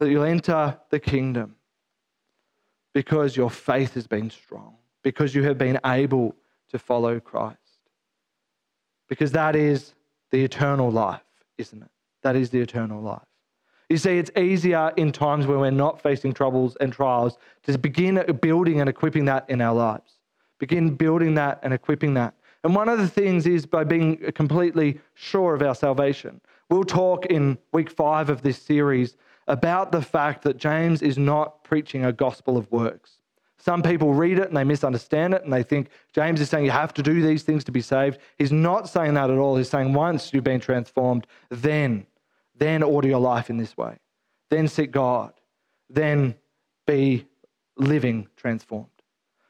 that 0.00 0.10
you'll 0.10 0.24
enter 0.24 0.76
the 0.90 0.98
kingdom 0.98 1.54
because 2.94 3.36
your 3.36 3.50
faith 3.50 3.94
has 3.94 4.06
been 4.06 4.30
strong, 4.30 4.74
because 5.02 5.34
you 5.34 5.42
have 5.44 5.58
been 5.58 5.78
able 5.84 6.34
to 6.70 6.78
follow 6.78 7.20
Christ. 7.20 7.58
Because 9.08 9.32
that 9.32 9.56
is 9.56 9.94
the 10.30 10.44
eternal 10.44 10.90
life, 10.90 11.22
isn't 11.56 11.82
it? 11.82 11.90
That 12.22 12.36
is 12.36 12.50
the 12.50 12.60
eternal 12.60 13.00
life. 13.00 13.22
You 13.88 13.96
see, 13.96 14.18
it's 14.18 14.30
easier 14.36 14.92
in 14.96 15.12
times 15.12 15.46
when 15.46 15.60
we're 15.60 15.70
not 15.70 16.02
facing 16.02 16.34
troubles 16.34 16.76
and 16.76 16.92
trials 16.92 17.38
to 17.62 17.78
begin 17.78 18.22
building 18.42 18.80
and 18.80 18.88
equipping 18.88 19.24
that 19.26 19.48
in 19.48 19.62
our 19.62 19.74
lives. 19.74 20.18
Begin 20.58 20.94
building 20.94 21.34
that 21.34 21.60
and 21.62 21.72
equipping 21.72 22.14
that. 22.14 22.34
And 22.64 22.74
one 22.74 22.88
of 22.88 22.98
the 22.98 23.08
things 23.08 23.46
is 23.46 23.64
by 23.64 23.84
being 23.84 24.18
completely 24.32 25.00
sure 25.14 25.54
of 25.54 25.62
our 25.62 25.74
salvation. 25.74 26.40
We'll 26.68 26.84
talk 26.84 27.24
in 27.26 27.56
week 27.72 27.88
five 27.88 28.28
of 28.28 28.42
this 28.42 28.60
series 28.60 29.16
about 29.48 29.90
the 29.90 30.02
fact 30.02 30.42
that 30.42 30.58
James 30.58 31.02
is 31.02 31.18
not 31.18 31.64
preaching 31.64 32.04
a 32.04 32.12
gospel 32.12 32.56
of 32.56 32.70
works. 32.70 33.18
Some 33.58 33.82
people 33.82 34.14
read 34.14 34.38
it 34.38 34.48
and 34.48 34.56
they 34.56 34.62
misunderstand 34.62 35.34
it 35.34 35.42
and 35.42 35.52
they 35.52 35.64
think 35.64 35.88
James 36.12 36.40
is 36.40 36.48
saying 36.48 36.64
you 36.64 36.70
have 36.70 36.94
to 36.94 37.02
do 37.02 37.20
these 37.20 37.42
things 37.42 37.64
to 37.64 37.72
be 37.72 37.80
saved. 37.80 38.18
He's 38.36 38.52
not 38.52 38.88
saying 38.88 39.14
that 39.14 39.30
at 39.30 39.38
all. 39.38 39.56
He's 39.56 39.68
saying 39.68 39.92
once 39.92 40.32
you've 40.32 40.44
been 40.44 40.60
transformed, 40.60 41.26
then, 41.50 42.06
then 42.56 42.84
order 42.84 43.08
your 43.08 43.18
life 43.18 43.50
in 43.50 43.56
this 43.56 43.76
way. 43.76 43.98
Then 44.50 44.68
seek 44.68 44.92
God. 44.92 45.32
Then 45.90 46.36
be 46.86 47.26
living 47.76 48.28
transformed. 48.36 48.86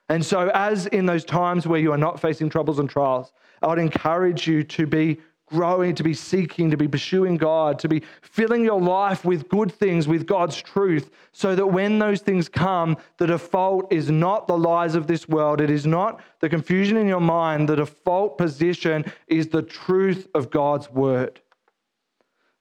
And 0.08 0.24
so, 0.24 0.48
as 0.54 0.86
in 0.86 1.04
those 1.04 1.24
times 1.24 1.66
where 1.66 1.78
you 1.78 1.92
are 1.92 1.98
not 1.98 2.18
facing 2.18 2.48
troubles 2.48 2.78
and 2.78 2.88
trials, 2.88 3.32
I 3.60 3.66
would 3.66 3.78
encourage 3.78 4.46
you 4.46 4.64
to 4.64 4.86
be 4.86 5.18
growing, 5.48 5.94
to 5.94 6.02
be 6.02 6.14
seeking, 6.14 6.70
to 6.70 6.76
be 6.76 6.88
pursuing 6.88 7.36
God, 7.36 7.78
to 7.80 7.88
be 7.88 8.02
filling 8.22 8.64
your 8.64 8.80
life 8.80 9.24
with 9.24 9.48
good 9.48 9.72
things, 9.72 10.06
with 10.06 10.26
God's 10.26 10.60
truth, 10.60 11.10
so 11.32 11.54
that 11.54 11.66
when 11.66 11.98
those 11.98 12.20
things 12.20 12.48
come, 12.48 12.96
the 13.18 13.26
default 13.26 13.92
is 13.92 14.10
not 14.10 14.46
the 14.46 14.58
lies 14.58 14.94
of 14.94 15.06
this 15.06 15.28
world. 15.28 15.60
It 15.60 15.70
is 15.70 15.86
not 15.86 16.20
the 16.40 16.48
confusion 16.48 16.96
in 16.96 17.06
your 17.06 17.20
mind. 17.20 17.68
The 17.68 17.76
default 17.76 18.38
position 18.38 19.04
is 19.26 19.48
the 19.48 19.62
truth 19.62 20.28
of 20.34 20.50
God's 20.50 20.90
word. 20.90 21.40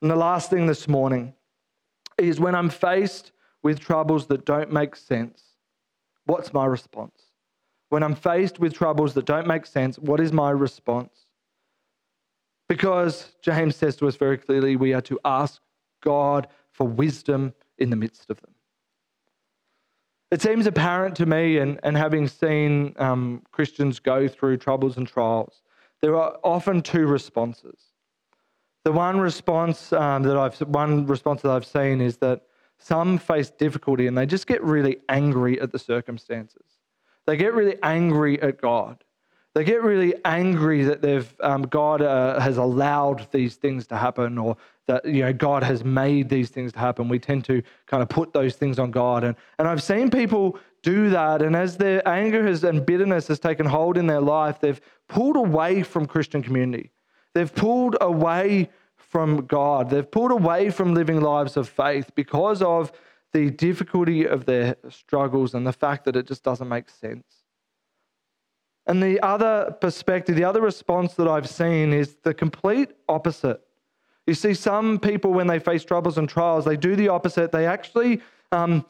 And 0.01 0.11
the 0.11 0.15
last 0.15 0.49
thing 0.49 0.67
this 0.67 0.87
morning 0.87 1.33
is 2.17 2.39
when 2.39 2.55
I'm 2.55 2.69
faced 2.69 3.31
with 3.63 3.79
troubles 3.79 4.27
that 4.27 4.45
don't 4.45 4.71
make 4.71 4.95
sense, 4.95 5.47
What's 6.27 6.53
my 6.53 6.65
response? 6.65 7.31
When 7.89 8.03
I'm 8.03 8.13
faced 8.13 8.59
with 8.59 8.73
troubles 8.73 9.13
that 9.13 9.25
don't 9.25 9.47
make 9.47 9.65
sense, 9.65 9.97
what 9.97 10.19
is 10.19 10.33
my 10.33 10.51
response? 10.51 11.26
Because 12.67 13.33
James 13.41 13.75
says 13.75 13.95
to 13.97 14.07
us 14.07 14.15
very 14.15 14.37
clearly, 14.37 14.75
we 14.75 14.93
are 14.93 15.01
to 15.01 15.19
ask 15.23 15.61
God 16.03 16.47
for 16.71 16.87
wisdom 16.87 17.53
in 17.77 17.89
the 17.89 17.95
midst 17.95 18.29
of 18.29 18.41
them. 18.41 18.51
It 20.29 20.41
seems 20.41 20.67
apparent 20.67 21.15
to 21.17 21.25
me, 21.25 21.57
and, 21.57 21.79
and 21.83 21.95
having 21.95 22.27
seen 22.27 22.93
um, 22.97 23.43
Christians 23.51 23.99
go 23.99 24.27
through 24.27 24.57
troubles 24.57 24.97
and 24.97 25.07
trials, 25.07 25.61
there 26.01 26.17
are 26.17 26.37
often 26.43 26.81
two 26.81 27.07
responses. 27.07 27.79
The 28.83 28.91
one 28.91 29.19
response 29.19 29.91
um, 29.93 30.23
that 30.23 30.37
I've 30.37 30.57
one 30.61 31.05
response 31.05 31.41
that 31.41 31.51
I've 31.51 31.65
seen 31.65 31.99
is 32.01 32.17
that 32.17 32.43
some 32.77 33.17
face 33.17 33.49
difficulty 33.49 34.07
and 34.07 34.17
they 34.17 34.25
just 34.25 34.47
get 34.47 34.63
really 34.63 34.97
angry 35.09 35.59
at 35.59 35.71
the 35.71 35.79
circumstances. 35.79 36.77
They 37.25 37.35
get 37.35 37.53
really 37.53 37.77
angry 37.83 38.41
at 38.41 38.61
God. 38.61 39.03
They 39.57 39.63
get 39.63 39.81
really 39.81 40.13
angry 40.23 40.83
that 40.83 41.01
they've 41.01 41.27
um, 41.39 41.63
God 41.63 42.03
uh, 42.03 42.39
has 42.39 42.57
allowed 42.57 43.27
these 43.31 43.55
things 43.55 43.87
to 43.87 43.97
happen, 43.97 44.37
or 44.37 44.55
that 44.85 45.03
you 45.03 45.23
know 45.23 45.33
God 45.33 45.63
has 45.63 45.83
made 45.83 46.29
these 46.29 46.51
things 46.51 46.73
to 46.73 46.79
happen. 46.79 47.09
We 47.09 47.17
tend 47.17 47.43
to 47.45 47.63
kind 47.87 48.03
of 48.03 48.07
put 48.07 48.33
those 48.33 48.55
things 48.55 48.77
on 48.77 48.91
God, 48.91 49.23
and 49.23 49.35
and 49.57 49.67
I've 49.67 49.81
seen 49.81 50.11
people 50.11 50.59
do 50.83 51.09
that, 51.09 51.41
and 51.41 51.55
as 51.55 51.75
their 51.75 52.07
anger 52.07 52.45
has 52.45 52.63
and 52.63 52.85
bitterness 52.85 53.29
has 53.29 53.39
taken 53.39 53.65
hold 53.65 53.97
in 53.97 54.05
their 54.05 54.21
life, 54.21 54.59
they've 54.59 54.79
pulled 55.09 55.37
away 55.37 55.81
from 55.81 56.05
Christian 56.05 56.43
community. 56.43 56.91
They've 57.33 57.55
pulled 57.55 57.97
away 57.99 58.69
from 58.95 59.47
God. 59.47 59.89
They've 59.89 60.11
pulled 60.11 60.29
away 60.29 60.69
from 60.69 60.93
living 60.93 61.19
lives 61.19 61.57
of 61.57 61.67
faith 61.67 62.11
because 62.13 62.61
of 62.61 62.91
the 63.33 63.49
difficulty 63.49 64.27
of 64.27 64.45
their 64.45 64.75
struggles 64.89 65.55
and 65.55 65.65
the 65.65 65.73
fact 65.73 66.05
that 66.05 66.15
it 66.15 66.27
just 66.27 66.43
doesn't 66.43 66.69
make 66.69 66.91
sense. 66.91 67.36
And 68.87 69.03
the 69.03 69.19
other 69.21 69.75
perspective, 69.81 70.35
the 70.35 70.45
other 70.45 70.61
response 70.61 71.13
that 71.15 71.27
I've 71.27 71.49
seen 71.49 71.91
is 71.91 72.15
the 72.23 72.33
complete 72.33 72.91
opposite. 73.09 73.61
You 74.25 74.33
see, 74.33 74.53
some 74.53 74.97
people, 74.99 75.33
when 75.33 75.47
they 75.47 75.59
face 75.59 75.83
troubles 75.83 76.17
and 76.17 76.27
trials, 76.27 76.65
they 76.65 76.77
do 76.77 76.95
the 76.95 77.09
opposite. 77.09 77.51
They 77.51 77.65
actually 77.65 78.21
um, 78.51 78.85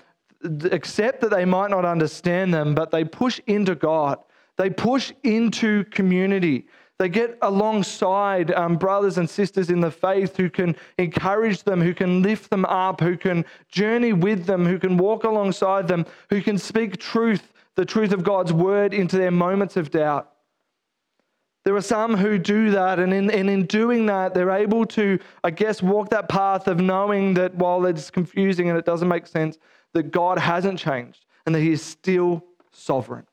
accept 0.72 1.22
that 1.22 1.32
they 1.32 1.46
might 1.46 1.72
not 1.72 1.84
understand 1.84 2.54
them, 2.54 2.76
but 2.76 2.92
they 2.92 3.04
push 3.04 3.40
into 3.48 3.74
God. 3.74 4.20
They 4.58 4.70
push 4.70 5.12
into 5.24 5.84
community. 5.86 6.68
They 7.00 7.10
get 7.10 7.38
alongside 7.44 8.52
um, 8.52 8.76
brothers 8.76 9.20
and 9.20 9.30
sisters 9.30 9.70
in 9.70 9.80
the 9.80 9.92
faith 9.92 10.36
who 10.36 10.50
can 10.50 10.76
encourage 10.98 11.64
them, 11.64 11.80
who 11.80 11.94
can 11.94 12.24
lift 12.24 12.50
them 12.50 12.66
up, 12.66 13.02
who 13.02 13.16
can 13.18 13.46
journey 13.70 14.14
with 14.14 14.46
them, 14.46 14.66
who 14.66 14.80
can 14.80 14.98
walk 14.98 15.24
alongside 15.24 15.88
them, 15.88 16.06
who 16.32 16.42
can 16.42 16.58
speak 16.58 16.98
truth 16.98 17.54
the 17.78 17.86
truth 17.86 18.12
of 18.12 18.24
God's 18.24 18.52
word 18.52 18.94
into 18.94 19.18
their 19.18 19.32
moments 19.32 19.78
of 19.78 19.92
doubt. 19.92 20.32
There 21.64 21.76
are 21.76 21.82
some 21.82 22.16
who 22.18 22.38
do 22.38 22.72
that, 22.72 22.98
and 22.98 23.14
in, 23.14 23.30
and 23.30 23.50
in 23.50 23.66
doing 23.66 24.08
that, 24.08 24.34
they're 24.34 24.52
able 24.52 24.86
to, 24.88 25.20
I 25.44 25.52
guess, 25.52 25.82
walk 25.84 26.10
that 26.10 26.28
path 26.28 26.68
of 26.68 26.80
knowing 26.80 27.36
that 27.36 27.54
while 27.56 27.86
it's 27.86 28.10
confusing 28.10 28.70
and 28.70 28.80
it 28.80 28.86
doesn't 28.86 29.08
make 29.08 29.28
sense, 29.28 29.58
that 29.94 30.12
God 30.12 30.40
hasn't 30.40 30.80
changed 30.80 31.26
and 31.46 31.54
that 31.54 31.60
He 31.60 31.72
is 31.72 31.84
still 31.84 32.44
sovereign. 32.72 33.28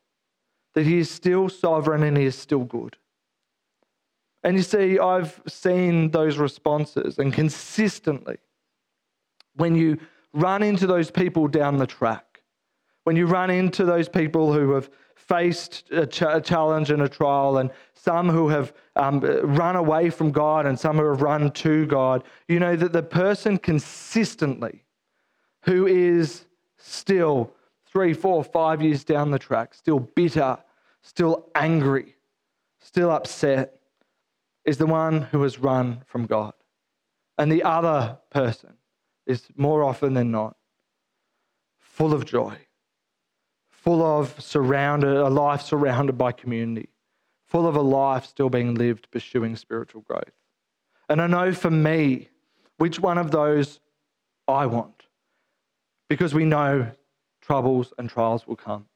That 0.74 0.84
He 0.84 0.98
is 0.98 1.10
still 1.10 1.48
sovereign 1.48 2.02
and 2.02 2.16
He 2.16 2.24
is 2.24 2.36
still 2.36 2.64
good. 2.64 2.96
And 4.42 4.56
you 4.56 4.62
see, 4.62 4.98
I've 4.98 5.40
seen 5.48 6.10
those 6.10 6.36
responses, 6.36 7.18
and 7.18 7.32
consistently, 7.32 8.36
when 9.56 9.74
you 9.74 9.98
run 10.34 10.62
into 10.62 10.86
those 10.86 11.10
people 11.10 11.48
down 11.48 11.78
the 11.78 11.86
track, 11.86 12.33
when 13.04 13.16
you 13.16 13.26
run 13.26 13.50
into 13.50 13.84
those 13.84 14.08
people 14.08 14.52
who 14.52 14.72
have 14.72 14.90
faced 15.14 15.90
a, 15.90 16.06
ch- 16.06 16.22
a 16.22 16.40
challenge 16.40 16.90
and 16.90 17.02
a 17.02 17.08
trial, 17.08 17.58
and 17.58 17.70
some 17.94 18.28
who 18.28 18.48
have 18.48 18.72
um, 18.96 19.20
run 19.20 19.76
away 19.76 20.10
from 20.10 20.30
God 20.30 20.66
and 20.66 20.78
some 20.78 20.98
who 20.98 21.08
have 21.08 21.22
run 21.22 21.50
to 21.50 21.86
God, 21.86 22.24
you 22.48 22.58
know 22.58 22.76
that 22.76 22.92
the 22.92 23.02
person 23.02 23.56
consistently 23.58 24.84
who 25.62 25.86
is 25.86 26.44
still 26.76 27.54
three, 27.86 28.12
four, 28.12 28.44
five 28.44 28.82
years 28.82 29.04
down 29.04 29.30
the 29.30 29.38
track, 29.38 29.72
still 29.72 30.00
bitter, 30.00 30.58
still 31.02 31.48
angry, 31.54 32.16
still 32.80 33.10
upset, 33.10 33.80
is 34.64 34.76
the 34.78 34.86
one 34.86 35.22
who 35.22 35.42
has 35.42 35.58
run 35.58 36.02
from 36.06 36.26
God. 36.26 36.52
And 37.38 37.50
the 37.50 37.62
other 37.62 38.18
person 38.30 38.74
is 39.26 39.46
more 39.56 39.84
often 39.84 40.14
than 40.14 40.30
not 40.30 40.56
full 41.78 42.12
of 42.12 42.24
joy 42.24 42.58
full 43.84 44.02
of 44.02 44.40
surrounded, 44.40 45.14
a 45.14 45.28
life 45.28 45.60
surrounded 45.60 46.16
by 46.16 46.32
community, 46.32 46.88
full 47.44 47.66
of 47.66 47.76
a 47.76 47.82
life 47.82 48.24
still 48.24 48.48
being 48.48 48.74
lived 48.74 49.10
pursuing 49.10 49.54
spiritual 49.56 50.00
growth. 50.00 50.32
And 51.10 51.20
I 51.20 51.26
know 51.26 51.52
for 51.52 51.70
me 51.70 52.30
which 52.78 52.98
one 52.98 53.18
of 53.18 53.30
those 53.30 53.80
I 54.48 54.64
want 54.64 55.02
because 56.08 56.32
we 56.32 56.46
know 56.46 56.90
troubles 57.42 57.92
and 57.98 58.08
trials 58.08 58.46
will 58.46 58.56
come. 58.56 58.86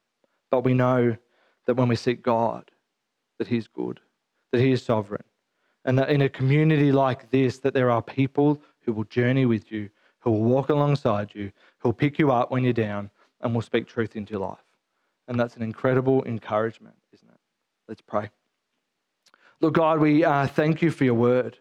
But 0.51 0.65
we 0.65 0.73
know 0.73 1.19
that 1.67 1.75
when 1.75 1.89
we 1.89 1.97
seek 1.97 2.23
God, 2.23 2.71
that 3.39 3.49
He's 3.49 3.69
good, 3.69 4.01
that 4.53 4.61
He 4.63 4.73
is 4.73 4.83
sovereign. 4.83 5.25
And 5.85 5.99
that 5.99 6.09
in 6.09 6.23
a 6.23 6.31
community 6.31 6.93
like 6.93 7.31
this, 7.31 7.59
that 7.59 7.75
there 7.75 7.91
are 7.91 8.01
people 8.01 8.63
who 8.81 8.95
will 8.95 9.05
journey 9.05 9.45
with 9.45 9.71
you, 9.71 9.91
who 10.21 10.31
will 10.31 10.45
walk 10.45 10.71
alongside 10.71 11.35
you, 11.35 11.53
who 11.79 11.91
will 11.91 11.95
pick 11.95 12.19
you 12.19 12.33
up 12.33 12.51
when 12.51 12.65
you're 12.65 12.73
down, 12.73 13.11
and 13.43 13.55
will 13.55 13.61
speak 13.61 13.87
truth 13.87 14.17
into 14.17 14.33
your 14.33 14.41
life. 14.41 14.68
And 15.29 15.39
that's 15.39 15.57
an 15.57 15.63
incredible 15.63 16.25
encouragement, 16.25 16.97
isn't 17.13 17.29
it? 17.29 17.39
Let's 17.87 18.01
pray. 18.01 18.31
Lord 19.61 19.75
God, 19.75 20.01
we 20.01 20.25
uh, 20.25 20.47
thank 20.47 20.83
you 20.83 20.91
for 20.91 21.05
your 21.05 21.15
word. 21.15 21.59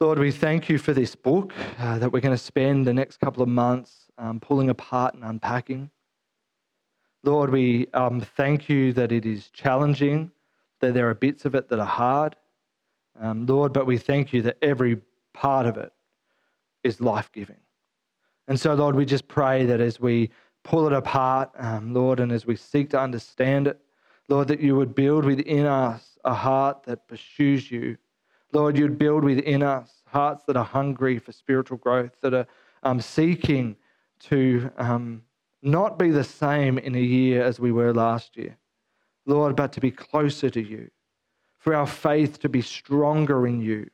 Lord, 0.00 0.20
we 0.20 0.30
thank 0.30 0.68
you 0.68 0.78
for 0.78 0.92
this 0.92 1.16
book 1.16 1.52
uh, 1.80 1.98
that 1.98 2.12
we're 2.12 2.20
going 2.20 2.34
to 2.34 2.42
spend 2.42 2.86
the 2.86 2.94
next 2.94 3.18
couple 3.18 3.42
of 3.42 3.48
months 3.48 4.06
um, 4.16 4.38
pulling 4.38 4.70
apart 4.70 5.14
and 5.14 5.24
unpacking. 5.24 5.90
Lord, 7.24 7.50
we 7.50 7.88
um, 7.94 8.20
thank 8.20 8.68
you 8.68 8.92
that 8.92 9.10
it 9.10 9.26
is 9.26 9.50
challenging, 9.50 10.30
that 10.80 10.94
there 10.94 11.10
are 11.10 11.14
bits 11.14 11.44
of 11.44 11.56
it 11.56 11.68
that 11.68 11.80
are 11.80 11.86
hard. 11.86 12.36
Um, 13.20 13.46
Lord, 13.46 13.72
but 13.72 13.86
we 13.86 13.98
thank 13.98 14.32
you 14.32 14.42
that 14.42 14.58
every 14.62 15.00
part 15.34 15.66
of 15.66 15.76
it 15.76 15.92
is 16.84 17.00
life 17.00 17.32
giving. 17.32 17.58
And 18.46 18.58
so, 18.58 18.74
Lord, 18.74 18.94
we 18.94 19.04
just 19.04 19.26
pray 19.26 19.66
that 19.66 19.80
as 19.80 19.98
we 19.98 20.30
pull 20.64 20.86
it 20.86 20.92
apart, 20.92 21.50
um, 21.56 21.94
Lord, 21.94 22.20
and 22.20 22.32
as 22.32 22.46
we 22.46 22.56
seek 22.56 22.90
to 22.90 23.00
understand 23.00 23.66
it, 23.66 23.80
Lord, 24.28 24.48
that 24.48 24.60
you 24.60 24.76
would 24.76 24.94
build 24.94 25.24
within 25.24 25.66
us 25.66 26.18
a 26.24 26.34
heart 26.34 26.82
that 26.84 27.08
pursues 27.08 27.70
you. 27.70 27.96
Lord, 28.52 28.76
you'd 28.76 28.98
build 28.98 29.24
within 29.24 29.62
us 29.62 30.02
hearts 30.06 30.44
that 30.44 30.56
are 30.56 30.64
hungry 30.64 31.18
for 31.18 31.32
spiritual 31.32 31.78
growth, 31.78 32.20
that 32.22 32.34
are 32.34 32.46
um, 32.82 33.00
seeking 33.00 33.76
to 34.20 34.70
um, 34.76 35.22
not 35.62 35.98
be 35.98 36.10
the 36.10 36.24
same 36.24 36.78
in 36.78 36.94
a 36.94 37.00
year 37.00 37.42
as 37.42 37.58
we 37.58 37.72
were 37.72 37.92
last 37.92 38.36
year, 38.36 38.56
Lord, 39.26 39.56
but 39.56 39.72
to 39.72 39.80
be 39.80 39.90
closer 39.90 40.50
to 40.50 40.62
you, 40.62 40.90
for 41.58 41.74
our 41.74 41.86
faith 41.86 42.38
to 42.40 42.48
be 42.48 42.62
stronger 42.62 43.46
in 43.46 43.60
you, 43.60 43.90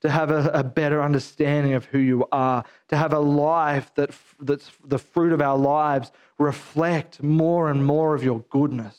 to 0.00 0.10
have 0.10 0.30
a, 0.30 0.50
a, 0.54 0.64
better 0.64 1.02
understanding 1.02 1.74
of 1.74 1.84
who 1.86 1.98
you 1.98 2.26
are, 2.32 2.64
to 2.88 2.96
have 2.96 3.12
a 3.12 3.18
life 3.18 3.94
that 3.94 4.10
that's 4.40 4.70
the 4.84 4.98
fruit 4.98 5.32
of 5.32 5.42
our 5.42 5.58
lives 5.58 6.10
reflect 6.38 7.22
more 7.22 7.70
and 7.70 7.84
more 7.84 8.14
of 8.14 8.24
your 8.24 8.40
goodness. 8.50 8.98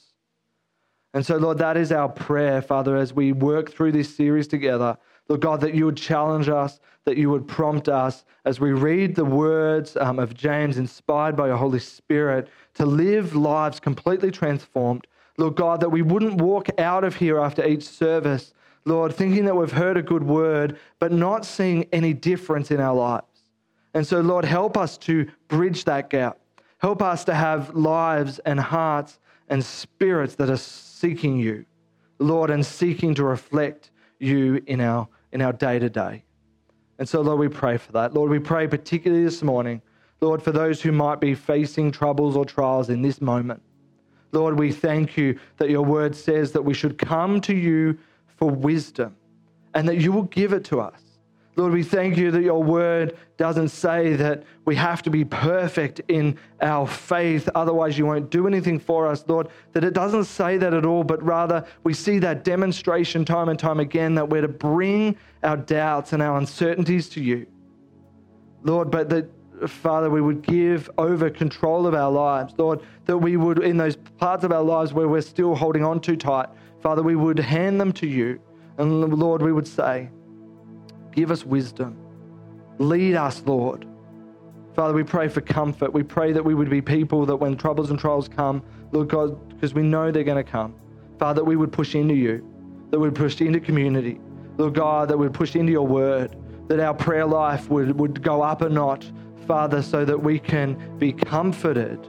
And 1.13 1.25
so, 1.25 1.37
Lord, 1.37 1.57
that 1.57 1.75
is 1.75 1.91
our 1.91 2.07
prayer, 2.07 2.61
Father, 2.61 2.95
as 2.95 3.13
we 3.13 3.33
work 3.33 3.71
through 3.71 3.91
this 3.91 4.15
series 4.15 4.47
together. 4.47 4.97
Lord 5.27 5.41
God, 5.41 5.61
that 5.61 5.73
you 5.73 5.85
would 5.85 5.97
challenge 5.97 6.49
us, 6.49 6.79
that 7.05 7.17
you 7.17 7.29
would 7.29 7.47
prompt 7.47 7.89
us 7.89 8.25
as 8.45 8.59
we 8.59 8.71
read 8.71 9.15
the 9.15 9.25
words 9.25 9.97
um, 9.97 10.19
of 10.19 10.33
James, 10.33 10.77
inspired 10.77 11.35
by 11.35 11.47
your 11.47 11.57
Holy 11.57 11.79
Spirit, 11.79 12.47
to 12.76 12.86
live 12.86 13.36
lives 13.36 13.80
completely 13.80 14.32
transformed. 14.32 15.07
Lord 15.38 15.55
God, 15.55 15.82
that 15.82 15.89
we 15.89 16.01
wouldn't 16.01 16.41
walk 16.41 16.67
out 16.80 17.03
of 17.03 17.15
here 17.15 17.39
after 17.39 17.65
each 17.65 17.84
service 17.84 18.53
Lord, 18.86 19.13
thinking 19.13 19.45
that 19.45 19.55
we've 19.55 19.71
heard 19.71 19.97
a 19.97 20.01
good 20.01 20.23
word, 20.23 20.79
but 20.99 21.11
not 21.11 21.45
seeing 21.45 21.86
any 21.91 22.13
difference 22.13 22.71
in 22.71 22.79
our 22.79 22.95
lives. 22.95 23.25
And 23.93 24.05
so, 24.05 24.21
Lord, 24.21 24.45
help 24.45 24.77
us 24.77 24.97
to 24.99 25.29
bridge 25.47 25.86
that 25.86 26.09
gap. 26.09 26.39
Help 26.79 27.01
us 27.01 27.23
to 27.25 27.34
have 27.36 27.75
lives 27.75 28.39
and 28.39 28.59
hearts 28.59 29.19
and 29.49 29.63
spirits 29.63 30.36
that 30.36 30.49
are 30.49 30.57
seeking 30.57 31.38
you, 31.38 31.65
Lord, 32.19 32.49
and 32.49 32.65
seeking 32.65 33.13
to 33.15 33.23
reflect 33.23 33.91
you 34.19 34.61
in 34.65 34.82
our 34.82 35.07
in 35.32 35.41
our 35.41 35.53
day 35.53 35.79
to 35.79 35.89
day. 35.89 36.23
And 36.99 37.07
so, 37.07 37.21
Lord, 37.21 37.39
we 37.39 37.47
pray 37.47 37.77
for 37.77 37.91
that. 37.93 38.13
Lord, 38.13 38.29
we 38.29 38.39
pray 38.39 38.67
particularly 38.67 39.23
this 39.23 39.41
morning, 39.41 39.82
Lord, 40.21 40.41
for 40.41 40.51
those 40.51 40.82
who 40.82 40.91
might 40.91 41.19
be 41.19 41.34
facing 41.36 41.91
troubles 41.91 42.36
or 42.36 42.45
trials 42.45 42.89
in 42.89 43.01
this 43.01 43.21
moment. 43.21 43.61
Lord, 44.32 44.57
we 44.57 44.71
thank 44.71 45.17
you 45.17 45.38
that 45.57 45.69
your 45.69 45.84
word 45.84 46.15
says 46.15 46.51
that 46.51 46.63
we 46.63 46.73
should 46.73 46.97
come 46.97 47.41
to 47.41 47.55
you 47.55 47.97
for 48.41 48.49
wisdom 48.49 49.15
and 49.75 49.87
that 49.87 49.97
you 49.97 50.11
will 50.11 50.23
give 50.23 50.51
it 50.51 50.63
to 50.65 50.81
us. 50.81 50.99
Lord, 51.55 51.73
we 51.73 51.83
thank 51.83 52.17
you 52.17 52.31
that 52.31 52.41
your 52.41 52.63
word 52.63 53.15
doesn't 53.37 53.69
say 53.69 54.15
that 54.15 54.41
we 54.65 54.75
have 54.77 55.03
to 55.03 55.11
be 55.11 55.23
perfect 55.23 56.01
in 56.07 56.39
our 56.59 56.87
faith, 56.87 57.47
otherwise, 57.53 57.99
you 57.99 58.07
won't 58.07 58.31
do 58.31 58.47
anything 58.47 58.79
for 58.79 59.05
us, 59.05 59.23
Lord. 59.27 59.49
That 59.73 59.83
it 59.83 59.93
doesn't 59.93 60.23
say 60.23 60.57
that 60.57 60.73
at 60.73 60.87
all, 60.87 61.03
but 61.03 61.21
rather 61.21 61.63
we 61.83 61.93
see 61.93 62.17
that 62.17 62.43
demonstration 62.43 63.25
time 63.25 63.47
and 63.47 63.59
time 63.59 63.79
again 63.79 64.15
that 64.15 64.27
we're 64.27 64.41
to 64.41 64.47
bring 64.47 65.15
our 65.43 65.57
doubts 65.57 66.13
and 66.13 66.23
our 66.23 66.39
uncertainties 66.39 67.09
to 67.09 67.21
you. 67.21 67.45
Lord, 68.63 68.89
but 68.89 69.07
that, 69.09 69.29
Father, 69.69 70.09
we 70.09 70.21
would 70.21 70.41
give 70.41 70.89
over 70.97 71.29
control 71.29 71.85
of 71.85 71.93
our 71.93 72.11
lives. 72.11 72.55
Lord, 72.57 72.79
that 73.05 73.19
we 73.19 73.37
would, 73.37 73.61
in 73.61 73.77
those 73.77 73.97
parts 73.97 74.43
of 74.43 74.51
our 74.51 74.63
lives 74.63 74.93
where 74.93 75.07
we're 75.07 75.21
still 75.21 75.53
holding 75.53 75.85
on 75.85 75.99
too 75.99 76.15
tight, 76.15 76.49
Father, 76.82 77.03
we 77.03 77.15
would 77.15 77.39
hand 77.39 77.79
them 77.79 77.91
to 77.93 78.07
you. 78.07 78.39
And 78.77 79.13
Lord, 79.13 79.41
we 79.41 79.51
would 79.51 79.67
say, 79.67 80.09
Give 81.11 81.29
us 81.29 81.45
wisdom. 81.45 81.97
Lead 82.79 83.15
us, 83.15 83.43
Lord. 83.45 83.86
Father, 84.75 84.93
we 84.93 85.03
pray 85.03 85.27
for 85.27 85.41
comfort. 85.41 85.91
We 85.91 86.03
pray 86.03 86.32
that 86.32 86.43
we 86.43 86.55
would 86.55 86.69
be 86.69 86.82
people 86.82 87.25
that 87.25 87.36
when 87.36 87.57
troubles 87.57 87.89
and 87.89 87.99
trials 87.99 88.29
come, 88.29 88.63
Lord 88.93 89.09
God, 89.09 89.49
because 89.49 89.73
we 89.73 89.84
know 89.84 90.11
they're 90.11 90.23
going 90.23 90.43
to 90.43 90.49
come, 90.49 90.73
Father, 91.19 91.41
that 91.41 91.45
we 91.45 91.57
would 91.57 91.73
push 91.73 91.95
into 91.95 92.13
you, 92.13 92.45
that 92.89 92.99
we 92.99 93.09
would 93.09 93.15
push 93.15 93.41
into 93.41 93.59
community, 93.59 94.19
Lord 94.57 94.75
God, 94.75 95.09
that 95.09 95.17
we 95.17 95.25
would 95.25 95.34
push 95.34 95.55
into 95.57 95.73
your 95.73 95.86
word, 95.86 96.36
that 96.67 96.79
our 96.79 96.93
prayer 96.93 97.25
life 97.25 97.69
would, 97.69 97.99
would 97.99 98.23
go 98.23 98.41
up 98.41 98.61
a 98.61 98.69
notch, 98.69 99.11
Father, 99.45 99.82
so 99.82 100.05
that 100.05 100.17
we 100.17 100.39
can 100.39 100.97
be 100.97 101.11
comforted 101.11 102.07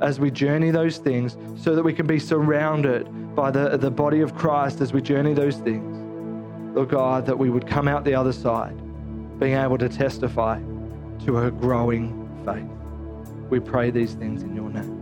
as 0.00 0.20
we 0.20 0.30
journey 0.30 0.70
those 0.70 0.98
things, 0.98 1.36
so 1.56 1.74
that 1.74 1.82
we 1.82 1.92
can 1.92 2.06
be 2.06 2.18
surrounded 2.18 3.06
by 3.34 3.50
the, 3.50 3.76
the 3.76 3.90
body 3.90 4.20
of 4.20 4.34
Christ 4.34 4.80
as 4.80 4.92
we 4.92 5.00
journey 5.00 5.34
those 5.34 5.56
things. 5.56 5.96
Lord 6.74 6.90
God, 6.90 7.26
that 7.26 7.38
we 7.38 7.50
would 7.50 7.66
come 7.66 7.88
out 7.88 8.04
the 8.04 8.14
other 8.14 8.32
side 8.32 8.76
being 9.38 9.54
able 9.54 9.78
to 9.78 9.88
testify 9.88 10.60
to 11.24 11.38
a 11.38 11.50
growing 11.50 12.28
faith. 12.44 12.64
We 13.50 13.60
pray 13.60 13.90
these 13.90 14.14
things 14.14 14.42
in 14.42 14.54
your 14.54 14.70
name. 14.70 14.97